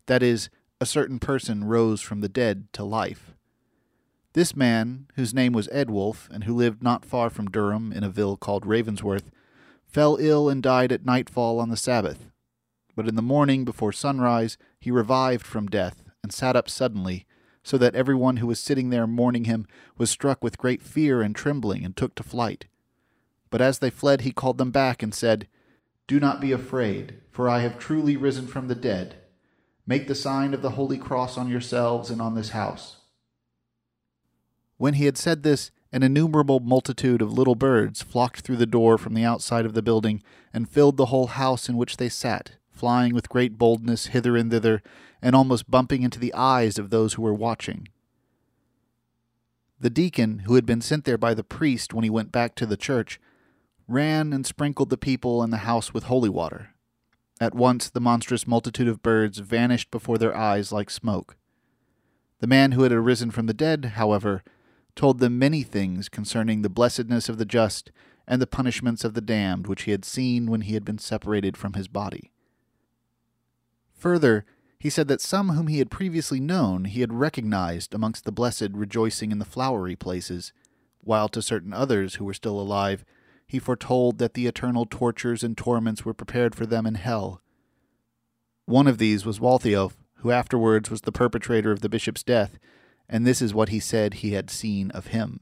That 0.07 0.23
is, 0.23 0.51
a 0.81 0.87
certain 0.87 1.19
person 1.19 1.65
rose 1.65 2.01
from 2.01 2.21
the 2.21 2.29
dead 2.29 2.67
to 2.73 2.85
life. 2.85 3.35
This 4.33 4.57
man, 4.57 5.07
whose 5.15 5.35
name 5.35 5.53
was 5.53 5.69
Eadwulf, 5.69 6.29
and 6.31 6.45
who 6.45 6.55
lived 6.55 6.83
not 6.83 7.05
far 7.05 7.29
from 7.31 7.51
Durham 7.51 7.93
in 7.93 8.03
a 8.03 8.09
ville 8.09 8.37
called 8.37 8.65
Ravensworth, 8.65 9.31
fell 9.87 10.17
ill 10.19 10.49
and 10.49 10.63
died 10.63 10.91
at 10.91 11.05
nightfall 11.05 11.61
on 11.61 11.69
the 11.69 11.77
Sabbath. 11.77 12.31
But 12.97 13.09
in 13.09 13.15
the 13.15 13.23
morning 13.23 13.65
before 13.65 13.93
sunrise 13.93 14.57
he 14.81 14.91
revived 14.91 15.47
from 15.47 15.69
death, 15.69 16.03
and 16.23 16.33
sat 16.33 16.57
up 16.57 16.69
suddenly, 16.69 17.27
so 17.63 17.79
that 17.79 17.95
every 17.95 18.15
one 18.15 18.39
who 18.39 18.47
was 18.47 18.59
sitting 18.59 18.91
there 18.91 19.07
mourning 19.07 19.45
him 19.45 19.67
was 19.97 20.11
struck 20.11 20.43
with 20.43 20.59
great 20.59 20.83
fear 20.83 21.23
and 21.23 21.37
trembling, 21.37 21.85
and 21.85 21.97
took 21.97 22.15
to 22.15 22.23
flight. 22.23 22.67
But 23.51 23.61
as 23.61 23.79
they 23.79 23.91
fled, 23.91 24.23
he 24.23 24.33
called 24.33 24.59
them 24.59 24.71
back, 24.71 25.03
and 25.03 25.15
said, 25.15 25.47
do 26.07 26.21
not 26.21 26.41
be 26.41 26.53
afraid, 26.53 27.21
for 27.31 27.49
I 27.49 27.61
have 27.61 27.79
truly 27.79 28.17
risen 28.17 28.47
from 28.47 28.69
the 28.69 28.75
dead. 28.75 29.17
Make 29.87 30.09
the 30.09 30.15
sign 30.15 30.55
of 30.55 30.63
the 30.63 30.71
Holy 30.71 30.99
Cross 30.99 31.37
on 31.37 31.49
yourselves 31.49 32.11
and 32.11 32.21
on 32.21 32.35
this 32.35 32.51
house. 32.51 32.99
When 34.77 34.95
he 34.95 35.05
had 35.05 35.17
said 35.17 35.43
this, 35.43 35.71
an 35.93 36.03
innumerable 36.03 36.61
multitude 36.61 37.21
of 37.21 37.33
little 37.33 37.55
birds 37.55 38.03
flocked 38.03 38.41
through 38.41 38.57
the 38.57 38.67
door 38.67 38.97
from 38.97 39.15
the 39.15 39.25
outside 39.25 39.67
of 39.67 39.75
the 39.75 39.83
building 39.83 40.23
and 40.53 40.69
filled 40.69 40.97
the 40.97 41.07
whole 41.07 41.27
house 41.29 41.69
in 41.69 41.77
which 41.77 41.99
they 41.99 42.09
sat, 42.09 42.53
flying 42.71 43.15
with 43.15 43.29
great 43.29 43.59
boldness 43.59 44.07
hither 44.07 44.37
and 44.37 44.51
thither, 44.51 44.83
and 45.21 45.37
almost 45.37 45.71
bumping 45.71 46.03
into 46.03 46.19
the 46.19 46.35
eyes 46.35 46.79
of 46.79 46.91
those 46.91 47.15
who 47.15 47.23
were 47.23 47.35
watching. 47.35 47.89
The 49.79 49.91
deacon, 49.91 50.41
who 50.41 50.55
had 50.55 50.65
been 50.65 50.81
sent 50.81 51.05
there 51.05 51.19
by 51.19 51.35
the 51.35 51.45
priest 51.45 51.93
when 51.93 52.05
he 52.05 52.11
went 52.11 52.33
back 52.33 52.55
to 52.57 52.67
the 52.67 52.77
church, 52.77 53.21
ran 53.89 54.33
and 54.33 54.47
sprinkled 54.47 54.91
the 54.91 54.97
people 54.97 55.43
and 55.43 55.53
the 55.53 55.59
house 55.59 55.93
with 55.93 56.05
holy 56.05 56.29
water. 56.29 56.71
At 57.41 57.55
once 57.55 57.91
the 57.91 58.01
monstrous 58.01 58.47
multitude 58.47 58.89
of 58.89 59.03
birds 59.03 59.39
vanished 59.39 59.91
before 59.91 60.19
their 60.19 60.37
eyes 60.37 60.73
like 60.73 60.91
smoke. 60.91 61.37
The 62.41 62.47
man 62.47 62.73
who 62.73 62.83
had 62.83 62.93
arisen 62.93 63.31
from 63.31 63.47
the 63.47 63.55
dead, 63.55 63.93
however, 63.97 64.43
told 64.95 65.19
them 65.19 65.39
many 65.39 65.63
things 65.63 66.09
concerning 66.09 66.63
the 66.63 66.69
blessedness 66.69 67.29
of 67.29 67.39
the 67.39 67.45
just 67.45 67.91
and 68.27 68.41
the 68.41 68.47
punishments 68.47 69.05
of 69.05 69.15
the 69.15 69.21
damned 69.21 69.67
which 69.67 69.83
he 69.83 69.91
had 69.91 70.05
seen 70.05 70.51
when 70.51 70.63
he 70.63 70.75
had 70.75 70.85
been 70.85 70.99
separated 70.99 71.57
from 71.57 71.73
his 71.73 71.89
body. 71.89 72.33
Further, 73.95 74.45
he 74.79 74.91
said 74.91 75.07
that 75.09 75.21
some 75.21 75.51
whom 75.51 75.69
he 75.69 75.79
had 75.79 75.91
previously 75.91 76.41
known 76.41 76.87
he 76.87 77.01
had 77.01 77.13
recognized 77.13 77.95
amongst 77.95 78.25
the 78.25 78.33
blessed 78.33 78.71
rejoicing 78.73 79.31
in 79.31 79.39
the 79.39 79.45
flowery 79.45 79.95
places, 79.95 80.53
while 81.01 81.29
to 81.29 81.41
certain 81.41 81.73
others 81.73 82.17
who 82.17 82.25
were 82.25 82.35
still 82.35 82.61
alive 82.61 83.05
he 83.53 83.59
foretold 83.59 84.17
that 84.17 84.33
the 84.33 84.47
eternal 84.47 84.87
tortures 84.87 85.45
and 85.45 85.59
torments 85.59 86.07
were 86.07 86.15
prepared 86.15 86.55
for 86.55 86.65
them 86.65 86.87
in 86.87 86.95
hell. 86.95 87.43
One 88.65 88.87
of 88.87 88.97
these 88.97 89.27
was 89.27 89.41
Waltheof, 89.41 89.93
who 90.21 90.31
afterwards 90.31 90.91
was 90.91 91.03
the 91.03 91.13
perpetrator 91.13 91.71
of 91.71 91.81
the 91.81 91.91
bishop's 91.91 92.23
death, 92.23 92.59
and 93.11 93.27
this 93.27 93.43
is 93.43 93.53
what 93.53 93.69
he 93.69 93.79
said 93.79 94.15
he 94.15 94.33
had 94.33 94.49
seen 94.49 94.91
of 94.93 95.09
him. 95.09 95.41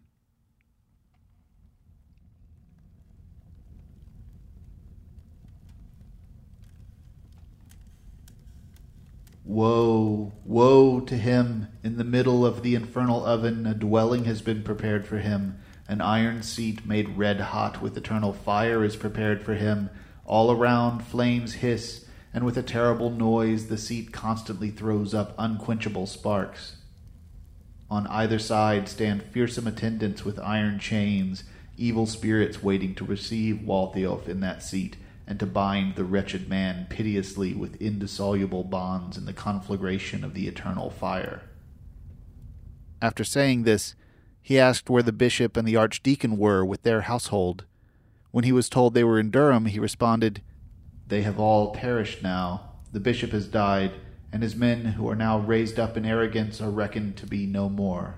Woe, 9.44 10.32
woe 10.44 10.98
to 10.98 11.16
him! 11.16 11.68
In 11.84 11.96
the 11.96 12.02
middle 12.02 12.44
of 12.44 12.64
the 12.64 12.74
infernal 12.74 13.24
oven, 13.24 13.68
a 13.68 13.74
dwelling 13.74 14.24
has 14.24 14.42
been 14.42 14.64
prepared 14.64 15.06
for 15.06 15.18
him 15.18 15.60
an 15.90 16.00
iron 16.00 16.40
seat 16.40 16.86
made 16.86 17.18
red 17.18 17.40
hot 17.40 17.82
with 17.82 17.96
eternal 17.96 18.32
fire 18.32 18.84
is 18.84 18.94
prepared 18.94 19.42
for 19.42 19.54
him. 19.54 19.90
All 20.24 20.52
around 20.52 21.00
flames 21.00 21.54
hiss, 21.54 22.06
and 22.32 22.44
with 22.44 22.56
a 22.56 22.62
terrible 22.62 23.10
noise 23.10 23.66
the 23.66 23.76
seat 23.76 24.12
constantly 24.12 24.70
throws 24.70 25.14
up 25.14 25.34
unquenchable 25.36 26.06
sparks. 26.06 26.76
On 27.90 28.06
either 28.06 28.38
side 28.38 28.88
stand 28.88 29.24
fearsome 29.24 29.66
attendants 29.66 30.24
with 30.24 30.38
iron 30.38 30.78
chains, 30.78 31.42
evil 31.76 32.06
spirits 32.06 32.62
waiting 32.62 32.94
to 32.94 33.04
receive 33.04 33.56
Waltheof 33.56 34.28
in 34.28 34.38
that 34.38 34.62
seat 34.62 34.96
and 35.26 35.40
to 35.40 35.46
bind 35.46 35.96
the 35.96 36.04
wretched 36.04 36.48
man 36.48 36.86
piteously 36.88 37.52
with 37.52 37.82
indissoluble 37.82 38.62
bonds 38.62 39.16
in 39.18 39.24
the 39.24 39.32
conflagration 39.32 40.22
of 40.22 40.34
the 40.34 40.46
eternal 40.46 40.88
fire. 40.88 41.42
After 43.02 43.24
saying 43.24 43.64
this, 43.64 43.96
he 44.42 44.58
asked 44.58 44.90
where 44.90 45.02
the 45.02 45.12
bishop 45.12 45.56
and 45.56 45.66
the 45.66 45.76
archdeacon 45.76 46.36
were 46.36 46.64
with 46.64 46.82
their 46.82 47.02
household. 47.02 47.64
When 48.30 48.44
he 48.44 48.52
was 48.52 48.68
told 48.68 48.94
they 48.94 49.04
were 49.04 49.18
in 49.18 49.30
Durham, 49.30 49.66
he 49.66 49.78
responded, 49.78 50.42
They 51.06 51.22
have 51.22 51.38
all 51.38 51.72
perished 51.72 52.22
now. 52.22 52.72
The 52.92 53.00
bishop 53.00 53.32
has 53.32 53.46
died, 53.46 53.92
and 54.32 54.42
his 54.42 54.56
men 54.56 54.84
who 54.84 55.08
are 55.08 55.16
now 55.16 55.38
raised 55.38 55.78
up 55.78 55.96
in 55.96 56.04
arrogance 56.04 56.60
are 56.60 56.70
reckoned 56.70 57.16
to 57.18 57.26
be 57.26 57.46
no 57.46 57.68
more. 57.68 58.16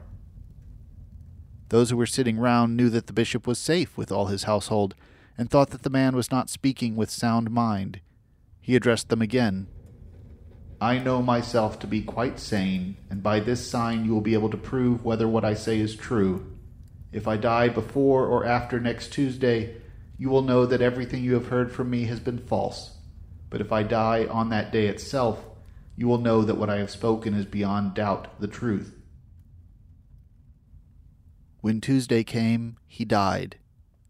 Those 1.70 1.90
who 1.90 1.96
were 1.96 2.06
sitting 2.06 2.38
round 2.38 2.76
knew 2.76 2.90
that 2.90 3.06
the 3.06 3.14
bishop 3.14 3.46
was 3.46 3.58
safe 3.58 3.96
with 3.96 4.12
all 4.12 4.26
his 4.26 4.44
household, 4.44 4.94
and 5.38 5.50
thought 5.50 5.70
that 5.70 5.82
the 5.82 5.90
man 5.90 6.14
was 6.14 6.30
not 6.30 6.50
speaking 6.50 6.96
with 6.96 7.10
sound 7.10 7.50
mind. 7.50 8.00
He 8.60 8.76
addressed 8.76 9.08
them 9.08 9.22
again. 9.22 9.68
I 10.82 10.98
know 10.98 11.22
myself 11.22 11.78
to 11.78 11.86
be 11.86 12.02
quite 12.02 12.40
sane, 12.40 12.96
and 13.08 13.22
by 13.22 13.38
this 13.38 13.70
sign 13.70 14.04
you 14.04 14.12
will 14.12 14.20
be 14.20 14.34
able 14.34 14.50
to 14.50 14.56
prove 14.56 15.04
whether 15.04 15.28
what 15.28 15.44
I 15.44 15.54
say 15.54 15.78
is 15.78 15.94
true. 15.94 16.56
If 17.12 17.28
I 17.28 17.36
die 17.36 17.68
before 17.68 18.26
or 18.26 18.44
after 18.44 18.80
next 18.80 19.12
Tuesday, 19.12 19.76
you 20.18 20.28
will 20.28 20.42
know 20.42 20.66
that 20.66 20.82
everything 20.82 21.22
you 21.22 21.34
have 21.34 21.46
heard 21.46 21.70
from 21.70 21.88
me 21.88 22.06
has 22.06 22.18
been 22.18 22.38
false. 22.38 22.96
But 23.48 23.60
if 23.60 23.70
I 23.70 23.84
die 23.84 24.26
on 24.26 24.48
that 24.48 24.72
day 24.72 24.88
itself, 24.88 25.44
you 25.94 26.08
will 26.08 26.18
know 26.18 26.42
that 26.42 26.56
what 26.56 26.68
I 26.68 26.78
have 26.78 26.90
spoken 26.90 27.32
is 27.32 27.46
beyond 27.46 27.94
doubt 27.94 28.40
the 28.40 28.48
truth. 28.48 28.98
When 31.60 31.80
Tuesday 31.80 32.24
came, 32.24 32.76
he 32.88 33.04
died, 33.04 33.54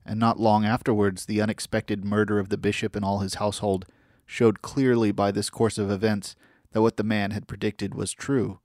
and 0.07 0.19
not 0.19 0.41
long 0.41 0.65
afterwards 0.65 1.27
the 1.27 1.43
unexpected 1.43 2.03
murder 2.03 2.39
of 2.39 2.49
the 2.49 2.57
bishop 2.57 2.97
and 2.97 3.05
all 3.05 3.19
his 3.19 3.35
household 3.35 3.85
showed 4.25 4.63
clearly 4.63 5.13
by 5.13 5.31
this 5.31 5.51
course 5.51 5.77
of 5.77 5.91
events 5.91 6.35
that 6.73 6.83
what 6.83 6.97
the 6.97 7.05
man 7.05 7.31
had 7.31 7.47
predicted 7.47 7.95
was 7.95 8.13
true. 8.13 8.59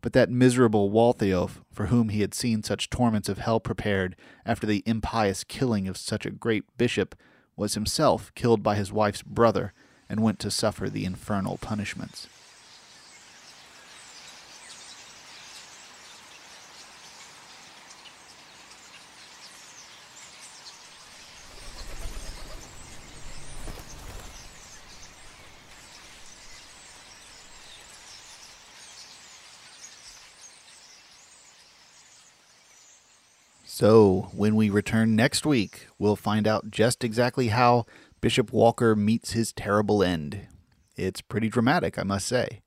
But 0.00 0.12
that 0.12 0.30
miserable 0.30 0.90
Waltheof, 0.90 1.62
for 1.72 1.86
whom 1.86 2.08
he 2.08 2.20
had 2.20 2.34
seen 2.34 2.62
such 2.62 2.90
torments 2.90 3.28
of 3.28 3.38
hell 3.38 3.60
prepared 3.60 4.16
after 4.46 4.66
the 4.66 4.82
impious 4.86 5.44
killing 5.44 5.88
of 5.88 5.96
such 5.96 6.24
a 6.24 6.30
great 6.30 6.64
bishop, 6.76 7.16
was 7.56 7.74
himself 7.74 8.32
killed 8.34 8.62
by 8.62 8.76
his 8.76 8.92
wife's 8.92 9.22
brother 9.22 9.72
and 10.08 10.22
went 10.22 10.38
to 10.38 10.50
suffer 10.50 10.88
the 10.88 11.04
infernal 11.04 11.58
punishments. 11.58 12.28
So, 33.80 34.28
when 34.32 34.56
we 34.56 34.70
return 34.70 35.14
next 35.14 35.46
week, 35.46 35.86
we'll 36.00 36.16
find 36.16 36.48
out 36.48 36.68
just 36.68 37.04
exactly 37.04 37.46
how 37.46 37.86
Bishop 38.20 38.52
Walcher 38.52 38.96
meets 38.96 39.34
his 39.34 39.52
terrible 39.52 40.02
end. 40.02 40.48
It's 40.96 41.20
pretty 41.20 41.48
dramatic, 41.48 41.96
I 41.96 42.02
must 42.02 42.26
say. 42.26 42.62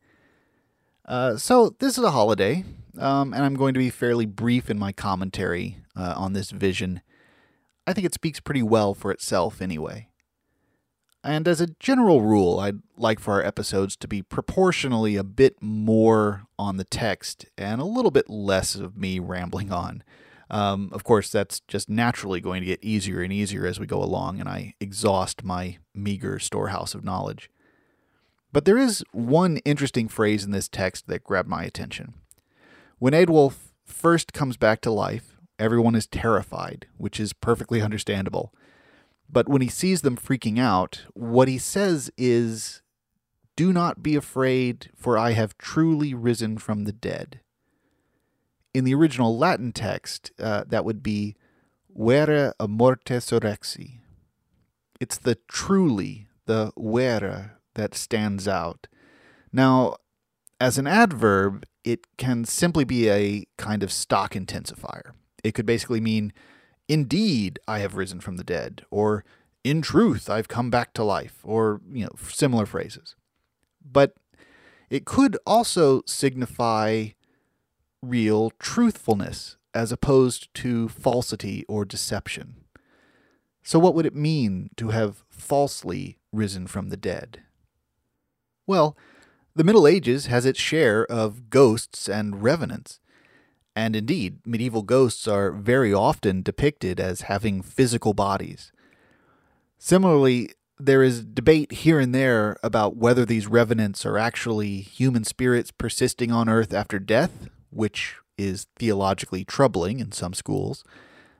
Uh, 1.05 1.35
so, 1.35 1.75
this 1.79 1.97
is 1.97 2.03
a 2.05 2.11
holiday, 2.11 2.63
um, 2.97 3.33
and 3.33 3.43
I'm 3.43 3.55
going 3.55 3.73
to 3.73 3.77
be 3.77 3.89
fairly 3.89 4.25
brief 4.25 4.69
in 4.69 4.79
my 4.79 4.93
commentary 4.93 5.79
uh, 5.97 6.13
on 6.15 6.31
this 6.31 6.51
vision. 6.51 7.01
I 7.85 7.91
think 7.91 8.05
it 8.05 8.13
speaks 8.13 8.39
pretty 8.39 8.63
well 8.63 8.93
for 8.93 9.11
itself, 9.11 9.61
anyway. 9.61 10.07
And 11.25 11.45
as 11.45 11.59
a 11.59 11.75
general 11.81 12.21
rule, 12.21 12.57
I'd 12.57 12.79
like 12.95 13.19
for 13.19 13.33
our 13.33 13.43
episodes 13.43 13.97
to 13.97 14.07
be 14.07 14.21
proportionally 14.21 15.17
a 15.17 15.25
bit 15.25 15.61
more 15.61 16.43
on 16.57 16.77
the 16.77 16.85
text 16.85 17.47
and 17.57 17.81
a 17.81 17.85
little 17.85 18.11
bit 18.11 18.29
less 18.29 18.75
of 18.75 18.95
me 18.95 19.19
rambling 19.19 19.73
on. 19.73 20.03
Um, 20.51 20.89
of 20.91 21.05
course, 21.05 21.29
that's 21.29 21.61
just 21.61 21.89
naturally 21.89 22.41
going 22.41 22.59
to 22.61 22.67
get 22.67 22.83
easier 22.83 23.21
and 23.21 23.31
easier 23.31 23.65
as 23.65 23.79
we 23.79 23.87
go 23.87 24.03
along, 24.03 24.41
and 24.41 24.49
I 24.49 24.75
exhaust 24.81 25.45
my 25.45 25.77
meager 25.95 26.39
storehouse 26.39 26.93
of 26.93 27.05
knowledge. 27.05 27.49
But 28.51 28.65
there 28.65 28.77
is 28.77 29.01
one 29.13 29.57
interesting 29.57 30.09
phrase 30.09 30.43
in 30.43 30.51
this 30.51 30.67
text 30.67 31.07
that 31.07 31.23
grabbed 31.23 31.47
my 31.47 31.63
attention. 31.63 32.15
When 32.99 33.13
Eadwulf 33.13 33.71
first 33.85 34.33
comes 34.33 34.57
back 34.57 34.81
to 34.81 34.91
life, 34.91 35.37
everyone 35.57 35.95
is 35.95 36.05
terrified, 36.05 36.85
which 36.97 37.17
is 37.17 37.31
perfectly 37.31 37.81
understandable. 37.81 38.53
But 39.29 39.47
when 39.47 39.61
he 39.61 39.69
sees 39.69 40.01
them 40.01 40.17
freaking 40.17 40.59
out, 40.59 41.05
what 41.13 41.47
he 41.47 41.57
says 41.57 42.11
is, 42.17 42.81
Do 43.55 43.71
not 43.71 44.03
be 44.03 44.17
afraid, 44.17 44.91
for 44.97 45.17
I 45.17 45.31
have 45.31 45.57
truly 45.57 46.13
risen 46.13 46.57
from 46.57 46.83
the 46.83 46.91
dead 46.91 47.39
in 48.73 48.83
the 48.83 48.95
original 48.95 49.37
Latin 49.37 49.71
text, 49.71 50.31
uh, 50.39 50.63
that 50.67 50.85
would 50.85 51.03
be 51.03 51.35
vera 51.95 52.53
a 52.59 52.67
morte 52.67 53.17
surrexi. 53.17 53.99
It's 54.99 55.17
the 55.17 55.37
truly, 55.47 56.27
the 56.45 56.71
vera, 56.77 57.57
that 57.73 57.95
stands 57.95 58.47
out. 58.47 58.87
Now, 59.51 59.95
as 60.59 60.77
an 60.77 60.87
adverb, 60.87 61.65
it 61.83 62.05
can 62.17 62.45
simply 62.45 62.83
be 62.83 63.09
a 63.09 63.45
kind 63.57 63.83
of 63.83 63.91
stock 63.91 64.33
intensifier. 64.33 65.11
It 65.43 65.53
could 65.53 65.65
basically 65.65 65.99
mean, 65.99 66.33
indeed, 66.87 67.59
I 67.67 67.79
have 67.79 67.95
risen 67.95 68.19
from 68.19 68.37
the 68.37 68.43
dead, 68.43 68.85
or 68.91 69.25
in 69.63 69.81
truth, 69.81 70.29
I've 70.29 70.47
come 70.47 70.69
back 70.69 70.93
to 70.93 71.03
life, 71.03 71.39
or, 71.43 71.81
you 71.91 72.03
know, 72.03 72.15
similar 72.29 72.65
phrases. 72.65 73.15
But 73.83 74.13
it 74.89 75.05
could 75.05 75.37
also 75.45 76.03
signify 76.05 77.09
real 78.01 78.51
truthfulness 78.59 79.57
as 79.73 79.91
opposed 79.91 80.53
to 80.55 80.89
falsity 80.89 81.65
or 81.67 81.85
deception. 81.85 82.55
So, 83.63 83.79
what 83.79 83.93
would 83.93 84.05
it 84.05 84.15
mean 84.15 84.69
to 84.77 84.89
have 84.89 85.23
falsely 85.29 86.17
risen 86.31 86.67
from 86.67 86.89
the 86.89 86.97
dead? 86.97 87.41
Well, 88.65 88.97
the 89.55 89.63
Middle 89.63 89.87
Ages 89.87 90.27
has 90.27 90.45
its 90.45 90.59
share 90.59 91.05
of 91.05 91.49
ghosts 91.49 92.09
and 92.09 92.41
revenants. 92.41 92.99
And 93.75 93.95
indeed, 93.95 94.39
medieval 94.45 94.81
ghosts 94.81 95.27
are 95.27 95.51
very 95.51 95.93
often 95.93 96.41
depicted 96.41 96.99
as 96.99 97.21
having 97.21 97.61
physical 97.61 98.13
bodies. 98.13 98.71
Similarly, 99.77 100.51
there 100.77 101.03
is 101.03 101.23
debate 101.23 101.71
here 101.71 101.99
and 101.99 102.13
there 102.13 102.57
about 102.63 102.97
whether 102.97 103.25
these 103.25 103.47
revenants 103.47 104.05
are 104.05 104.17
actually 104.17 104.77
human 104.81 105.23
spirits 105.23 105.71
persisting 105.71 106.31
on 106.31 106.49
earth 106.49 106.73
after 106.73 106.99
death 106.99 107.49
which 107.71 108.15
is 108.37 108.67
theologically 108.77 109.43
troubling 109.43 109.99
in 109.99 110.11
some 110.11 110.33
schools, 110.33 110.83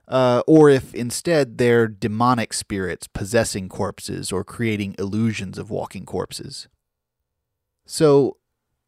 uh, 0.08 0.44
or 0.46 0.70
if 0.70 0.94
instead 0.94 1.58
they're 1.58 1.88
demonic 1.88 2.54
spirits 2.54 3.08
possessing 3.08 3.70
corpses 3.70 4.32
or 4.32 4.44
creating 4.44 4.96
illusions 5.00 5.58
of 5.58 5.70
walking 5.70 6.06
corpses. 6.06 6.68
So, 7.86 8.38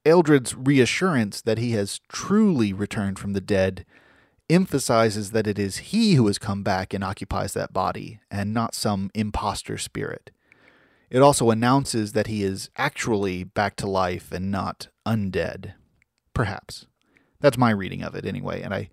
Eldred's 0.05 0.53
reassurance 0.53 1.41
that 1.41 1.57
he 1.57 1.71
has 1.71 1.99
truly 2.09 2.73
returned 2.73 3.19
from 3.19 3.33
the 3.33 3.41
dead 3.41 3.85
emphasizes 4.49 5.31
that 5.31 5.47
it 5.47 5.57
is 5.57 5.77
he 5.77 6.15
who 6.15 6.27
has 6.27 6.37
come 6.37 6.63
back 6.63 6.93
and 6.93 7.03
occupies 7.03 7.53
that 7.53 7.73
body, 7.73 8.19
and 8.29 8.53
not 8.53 8.75
some 8.75 9.09
impostor 9.13 9.77
spirit. 9.77 10.31
It 11.09 11.21
also 11.21 11.49
announces 11.51 12.11
that 12.13 12.27
he 12.27 12.43
is 12.43 12.69
actually 12.75 13.43
back 13.43 13.75
to 13.77 13.87
life 13.87 14.31
and 14.31 14.51
not 14.51 14.87
undead. 15.05 15.73
Perhaps. 16.33 16.87
That's 17.43 17.57
my 17.57 17.71
reading 17.71 18.01
of 18.03 18.15
it 18.15 18.25
anyway, 18.25 18.61
and 18.61 18.73
I 18.73 18.89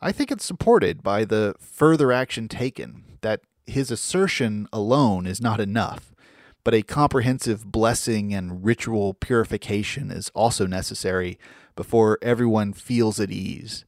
I 0.00 0.10
think 0.10 0.32
it's 0.32 0.44
supported 0.44 1.04
by 1.04 1.24
the 1.24 1.54
further 1.60 2.10
action 2.10 2.48
taken 2.48 3.04
that 3.20 3.42
his 3.64 3.92
assertion 3.92 4.66
alone 4.72 5.24
is 5.24 5.40
not 5.40 5.60
enough, 5.60 6.12
but 6.64 6.74
a 6.74 6.82
comprehensive 6.82 7.70
blessing 7.70 8.34
and 8.34 8.64
ritual 8.64 9.14
purification 9.14 10.10
is 10.10 10.32
also 10.34 10.66
necessary 10.66 11.38
before 11.76 12.18
everyone 12.22 12.72
feels 12.72 13.20
at 13.20 13.30
ease. 13.30 13.84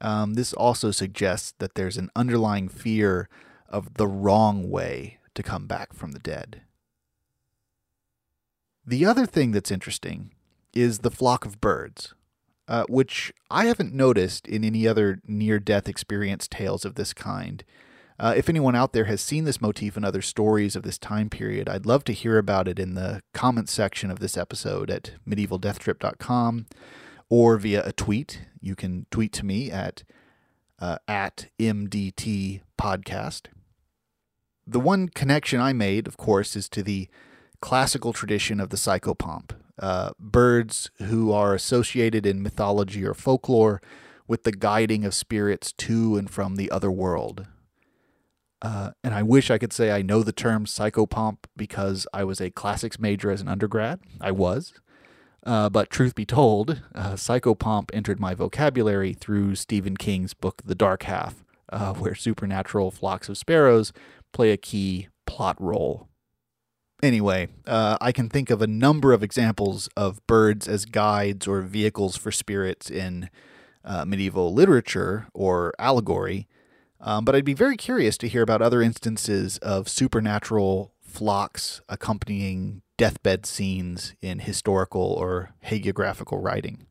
Um, 0.00 0.34
this 0.34 0.52
also 0.52 0.92
suggests 0.92 1.52
that 1.58 1.74
there's 1.74 1.96
an 1.96 2.10
underlying 2.14 2.68
fear 2.68 3.28
of 3.68 3.94
the 3.94 4.06
wrong 4.06 4.70
way 4.70 5.18
to 5.34 5.42
come 5.42 5.66
back 5.66 5.92
from 5.92 6.12
the 6.12 6.20
dead. 6.20 6.62
The 8.86 9.04
other 9.04 9.26
thing 9.26 9.50
that's 9.50 9.72
interesting 9.72 10.30
is 10.72 11.00
the 11.00 11.10
flock 11.10 11.44
of 11.44 11.60
birds 11.60 12.14
uh, 12.68 12.84
which 12.88 13.32
I 13.50 13.64
haven't 13.64 13.94
noticed 13.94 14.46
in 14.46 14.62
any 14.62 14.86
other 14.86 15.20
near 15.26 15.58
death 15.58 15.88
experience 15.88 16.46
tales 16.46 16.84
of 16.84 16.94
this 16.94 17.12
kind. 17.12 17.64
Uh, 18.20 18.34
if 18.36 18.48
anyone 18.48 18.74
out 18.74 18.92
there 18.92 19.04
has 19.04 19.20
seen 19.20 19.44
this 19.44 19.60
motif 19.60 19.96
in 19.96 20.04
other 20.04 20.22
stories 20.22 20.76
of 20.76 20.82
this 20.82 20.98
time 20.98 21.30
period, 21.30 21.68
I'd 21.68 21.86
love 21.86 22.04
to 22.04 22.12
hear 22.12 22.36
about 22.36 22.66
it 22.68 22.78
in 22.78 22.94
the 22.94 23.22
comments 23.32 23.72
section 23.72 24.10
of 24.10 24.18
this 24.18 24.36
episode 24.36 24.90
at 24.90 25.12
medievaldeathtrip.com 25.26 26.66
or 27.28 27.56
via 27.56 27.86
a 27.86 27.92
tweet. 27.92 28.42
You 28.60 28.74
can 28.74 29.06
tweet 29.10 29.32
to 29.34 29.46
me 29.46 29.70
at 29.70 30.02
uh, 30.80 30.98
at 31.06 31.48
MDT 31.58 32.60
podcast. 32.78 33.46
The 34.66 34.80
one 34.80 35.08
connection 35.08 35.60
I 35.60 35.72
made, 35.72 36.06
of 36.06 36.16
course, 36.16 36.54
is 36.54 36.68
to 36.70 36.82
the 36.82 37.08
classical 37.60 38.12
tradition 38.12 38.60
of 38.60 38.70
the 38.70 38.76
psychopomp, 38.76 39.52
uh, 39.78 40.10
birds 40.18 40.90
who 40.98 41.32
are 41.32 41.54
associated 41.54 42.26
in 42.26 42.42
mythology 42.42 43.04
or 43.04 43.14
folklore 43.14 43.80
with 44.26 44.44
the 44.44 44.52
guiding 44.52 45.04
of 45.04 45.14
spirits 45.14 45.72
to 45.72 46.16
and 46.16 46.30
from 46.30 46.56
the 46.56 46.70
other 46.70 46.90
world. 46.90 47.46
Uh, 48.60 48.90
and 49.04 49.14
I 49.14 49.22
wish 49.22 49.50
I 49.50 49.58
could 49.58 49.72
say 49.72 49.92
I 49.92 50.02
know 50.02 50.22
the 50.22 50.32
term 50.32 50.64
psychopomp 50.64 51.38
because 51.56 52.06
I 52.12 52.24
was 52.24 52.40
a 52.40 52.50
classics 52.50 52.98
major 52.98 53.30
as 53.30 53.40
an 53.40 53.48
undergrad. 53.48 54.00
I 54.20 54.32
was. 54.32 54.74
Uh, 55.46 55.68
but 55.68 55.88
truth 55.88 56.14
be 56.14 56.26
told, 56.26 56.82
uh, 56.94 57.12
psychopomp 57.12 57.90
entered 57.92 58.18
my 58.18 58.34
vocabulary 58.34 59.14
through 59.14 59.54
Stephen 59.54 59.96
King's 59.96 60.34
book 60.34 60.62
The 60.64 60.74
Dark 60.74 61.04
Half, 61.04 61.44
uh, 61.70 61.94
where 61.94 62.14
supernatural 62.14 62.90
flocks 62.90 63.28
of 63.28 63.38
sparrows 63.38 63.92
play 64.32 64.50
a 64.50 64.56
key 64.56 65.08
plot 65.26 65.56
role. 65.60 66.07
Anyway, 67.02 67.46
uh, 67.66 67.96
I 68.00 68.10
can 68.10 68.28
think 68.28 68.50
of 68.50 68.60
a 68.60 68.66
number 68.66 69.12
of 69.12 69.22
examples 69.22 69.88
of 69.96 70.24
birds 70.26 70.66
as 70.66 70.84
guides 70.84 71.46
or 71.46 71.60
vehicles 71.60 72.16
for 72.16 72.32
spirits 72.32 72.90
in 72.90 73.30
uh, 73.84 74.04
medieval 74.04 74.52
literature 74.52 75.28
or 75.32 75.72
allegory, 75.78 76.48
um, 77.00 77.24
but 77.24 77.36
I'd 77.36 77.44
be 77.44 77.54
very 77.54 77.76
curious 77.76 78.18
to 78.18 78.28
hear 78.28 78.42
about 78.42 78.62
other 78.62 78.82
instances 78.82 79.58
of 79.58 79.88
supernatural 79.88 80.92
flocks 81.00 81.80
accompanying 81.88 82.82
deathbed 82.96 83.46
scenes 83.46 84.14
in 84.20 84.40
historical 84.40 85.02
or 85.02 85.54
hagiographical 85.66 86.42
writing. 86.42 86.86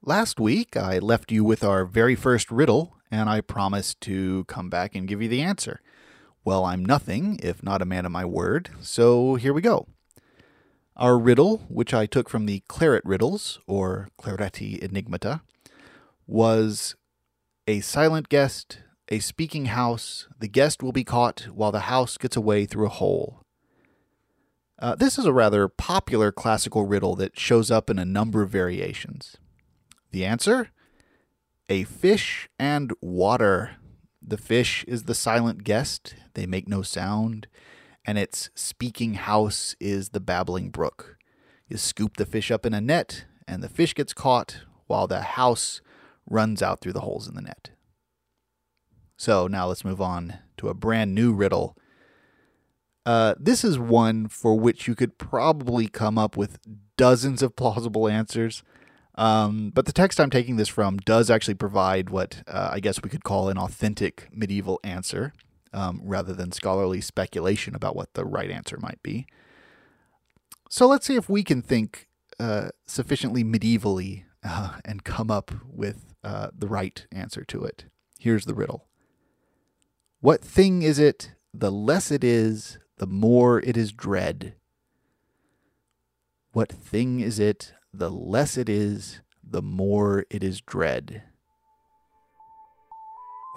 Last 0.00 0.38
week, 0.38 0.76
I 0.76 1.00
left 1.00 1.32
you 1.32 1.42
with 1.42 1.64
our 1.64 1.84
very 1.84 2.14
first 2.14 2.52
riddle, 2.52 2.96
and 3.10 3.28
I 3.28 3.40
promised 3.40 4.00
to 4.02 4.44
come 4.44 4.70
back 4.70 4.94
and 4.94 5.08
give 5.08 5.20
you 5.20 5.28
the 5.28 5.42
answer. 5.42 5.80
Well, 6.44 6.64
I'm 6.64 6.84
nothing 6.84 7.38
if 7.42 7.62
not 7.62 7.82
a 7.82 7.86
man 7.86 8.06
of 8.06 8.12
my 8.12 8.24
word, 8.24 8.70
so 8.80 9.34
here 9.34 9.52
we 9.52 9.60
go. 9.60 9.86
Our 10.96 11.18
riddle, 11.18 11.58
which 11.68 11.94
I 11.94 12.06
took 12.06 12.28
from 12.28 12.46
the 12.46 12.62
Claret 12.68 13.04
Riddles, 13.04 13.60
or 13.66 14.08
Claretti 14.20 14.80
Enigmata, 14.82 15.42
was 16.26 16.96
a 17.66 17.80
silent 17.80 18.28
guest, 18.28 18.80
a 19.08 19.20
speaking 19.20 19.66
house, 19.66 20.26
the 20.38 20.48
guest 20.48 20.82
will 20.82 20.92
be 20.92 21.04
caught 21.04 21.48
while 21.52 21.70
the 21.70 21.80
house 21.80 22.16
gets 22.16 22.36
away 22.36 22.66
through 22.66 22.86
a 22.86 22.90
hole. 22.90 23.42
Uh, 24.78 24.94
this 24.94 25.18
is 25.18 25.24
a 25.24 25.32
rather 25.32 25.68
popular 25.68 26.30
classical 26.30 26.86
riddle 26.86 27.16
that 27.16 27.38
shows 27.38 27.70
up 27.70 27.90
in 27.90 27.98
a 27.98 28.04
number 28.04 28.42
of 28.42 28.50
variations. 28.50 29.36
The 30.12 30.24
answer? 30.24 30.70
A 31.68 31.84
fish 31.84 32.48
and 32.58 32.92
water. 33.00 33.76
The 34.28 34.36
fish 34.36 34.84
is 34.86 35.04
the 35.04 35.14
silent 35.14 35.64
guest, 35.64 36.14
they 36.34 36.44
make 36.44 36.68
no 36.68 36.82
sound, 36.82 37.46
and 38.04 38.18
its 38.18 38.50
speaking 38.54 39.14
house 39.14 39.74
is 39.80 40.10
the 40.10 40.20
babbling 40.20 40.68
brook. 40.68 41.16
You 41.66 41.78
scoop 41.78 42.18
the 42.18 42.26
fish 42.26 42.50
up 42.50 42.66
in 42.66 42.74
a 42.74 42.80
net, 42.80 43.24
and 43.46 43.62
the 43.62 43.70
fish 43.70 43.94
gets 43.94 44.12
caught 44.12 44.60
while 44.86 45.06
the 45.06 45.22
house 45.22 45.80
runs 46.28 46.62
out 46.62 46.82
through 46.82 46.92
the 46.92 47.00
holes 47.00 47.26
in 47.26 47.34
the 47.34 47.40
net. 47.40 47.70
So 49.16 49.46
now 49.46 49.66
let's 49.66 49.84
move 49.84 50.00
on 50.00 50.40
to 50.58 50.68
a 50.68 50.74
brand 50.74 51.14
new 51.14 51.32
riddle 51.32 51.74
uh, 53.08 53.34
this 53.40 53.64
is 53.64 53.78
one 53.78 54.28
for 54.28 54.54
which 54.54 54.86
you 54.86 54.94
could 54.94 55.16
probably 55.16 55.88
come 55.88 56.18
up 56.18 56.36
with 56.36 56.58
dozens 56.98 57.42
of 57.42 57.56
plausible 57.56 58.06
answers. 58.06 58.62
Um, 59.18 59.70
but 59.74 59.84
the 59.84 59.92
text 59.92 60.20
I'm 60.20 60.30
taking 60.30 60.56
this 60.56 60.68
from 60.68 60.98
does 60.98 61.28
actually 61.28 61.54
provide 61.54 62.08
what 62.08 62.44
uh, 62.46 62.70
I 62.72 62.78
guess 62.78 63.02
we 63.02 63.10
could 63.10 63.24
call 63.24 63.48
an 63.48 63.58
authentic 63.58 64.28
medieval 64.32 64.78
answer, 64.84 65.32
um, 65.72 66.00
rather 66.04 66.32
than 66.32 66.52
scholarly 66.52 67.00
speculation 67.00 67.74
about 67.74 67.96
what 67.96 68.14
the 68.14 68.24
right 68.24 68.48
answer 68.48 68.78
might 68.78 69.02
be. 69.02 69.26
So 70.70 70.86
let's 70.86 71.04
see 71.04 71.16
if 71.16 71.28
we 71.28 71.42
can 71.42 71.62
think 71.62 72.06
uh, 72.38 72.68
sufficiently 72.86 73.42
medievally 73.42 74.22
uh, 74.44 74.78
and 74.84 75.02
come 75.02 75.32
up 75.32 75.50
with 75.66 76.14
uh, 76.22 76.50
the 76.56 76.68
right 76.68 77.04
answer 77.10 77.44
to 77.44 77.64
it. 77.64 77.86
Here's 78.20 78.44
the 78.44 78.54
riddle 78.54 78.86
What 80.20 80.42
thing 80.42 80.82
is 80.82 81.00
it, 81.00 81.32
the 81.52 81.72
less 81.72 82.12
it 82.12 82.22
is, 82.22 82.78
the 82.98 83.06
more 83.06 83.60
it 83.60 83.76
is 83.76 83.90
dread. 83.90 84.54
What 86.52 86.70
thing 86.70 87.18
is 87.18 87.40
it, 87.40 87.72
the 87.92 88.10
less 88.10 88.56
it 88.56 88.68
is, 88.68 89.20
the 89.42 89.62
more 89.62 90.24
it 90.30 90.42
is 90.42 90.60
dread? 90.60 91.22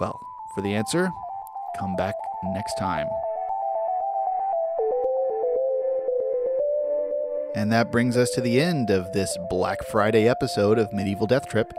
Well, 0.00 0.18
for 0.54 0.62
the 0.62 0.74
answer, 0.74 1.10
come 1.78 1.96
back 1.96 2.14
next 2.44 2.74
time. 2.78 3.06
And 7.54 7.70
that 7.70 7.92
brings 7.92 8.16
us 8.16 8.30
to 8.30 8.40
the 8.40 8.60
end 8.60 8.90
of 8.90 9.12
this 9.12 9.36
Black 9.50 9.84
Friday 9.84 10.28
episode 10.28 10.78
of 10.78 10.92
Medieval 10.92 11.26
Death 11.26 11.48
Trip. 11.48 11.72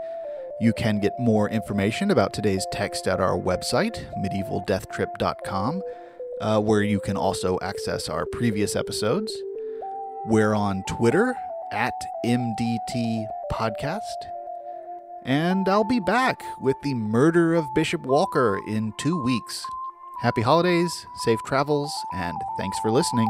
You 0.60 0.72
can 0.72 1.00
get 1.00 1.12
more 1.18 1.50
information 1.50 2.12
about 2.12 2.32
today's 2.32 2.66
text 2.72 3.08
at 3.08 3.20
our 3.20 3.36
website, 3.36 4.04
medievaldeathtrip.com 4.16 5.82
uh, 6.40 6.60
where 6.60 6.82
you 6.82 7.00
can 7.00 7.16
also 7.16 7.58
access 7.62 8.08
our 8.08 8.26
previous 8.26 8.76
episodes. 8.76 9.34
We're 10.26 10.54
on 10.54 10.84
Twitter 10.88 11.34
at 11.74 12.06
MDT 12.24 13.26
Podcast. 13.52 14.04
And 15.24 15.68
I'll 15.68 15.84
be 15.84 15.98
back 15.98 16.44
with 16.60 16.76
the 16.82 16.94
murder 16.94 17.54
of 17.54 17.74
Bishop 17.74 18.02
Walcher 18.02 18.58
in 18.68 18.92
two 18.96 19.20
weeks. 19.24 19.64
Happy 20.20 20.42
holidays, 20.42 21.06
safe 21.24 21.40
travels, 21.44 21.92
and 22.14 22.36
thanks 22.56 22.78
for 22.78 22.90
listening. 22.90 23.28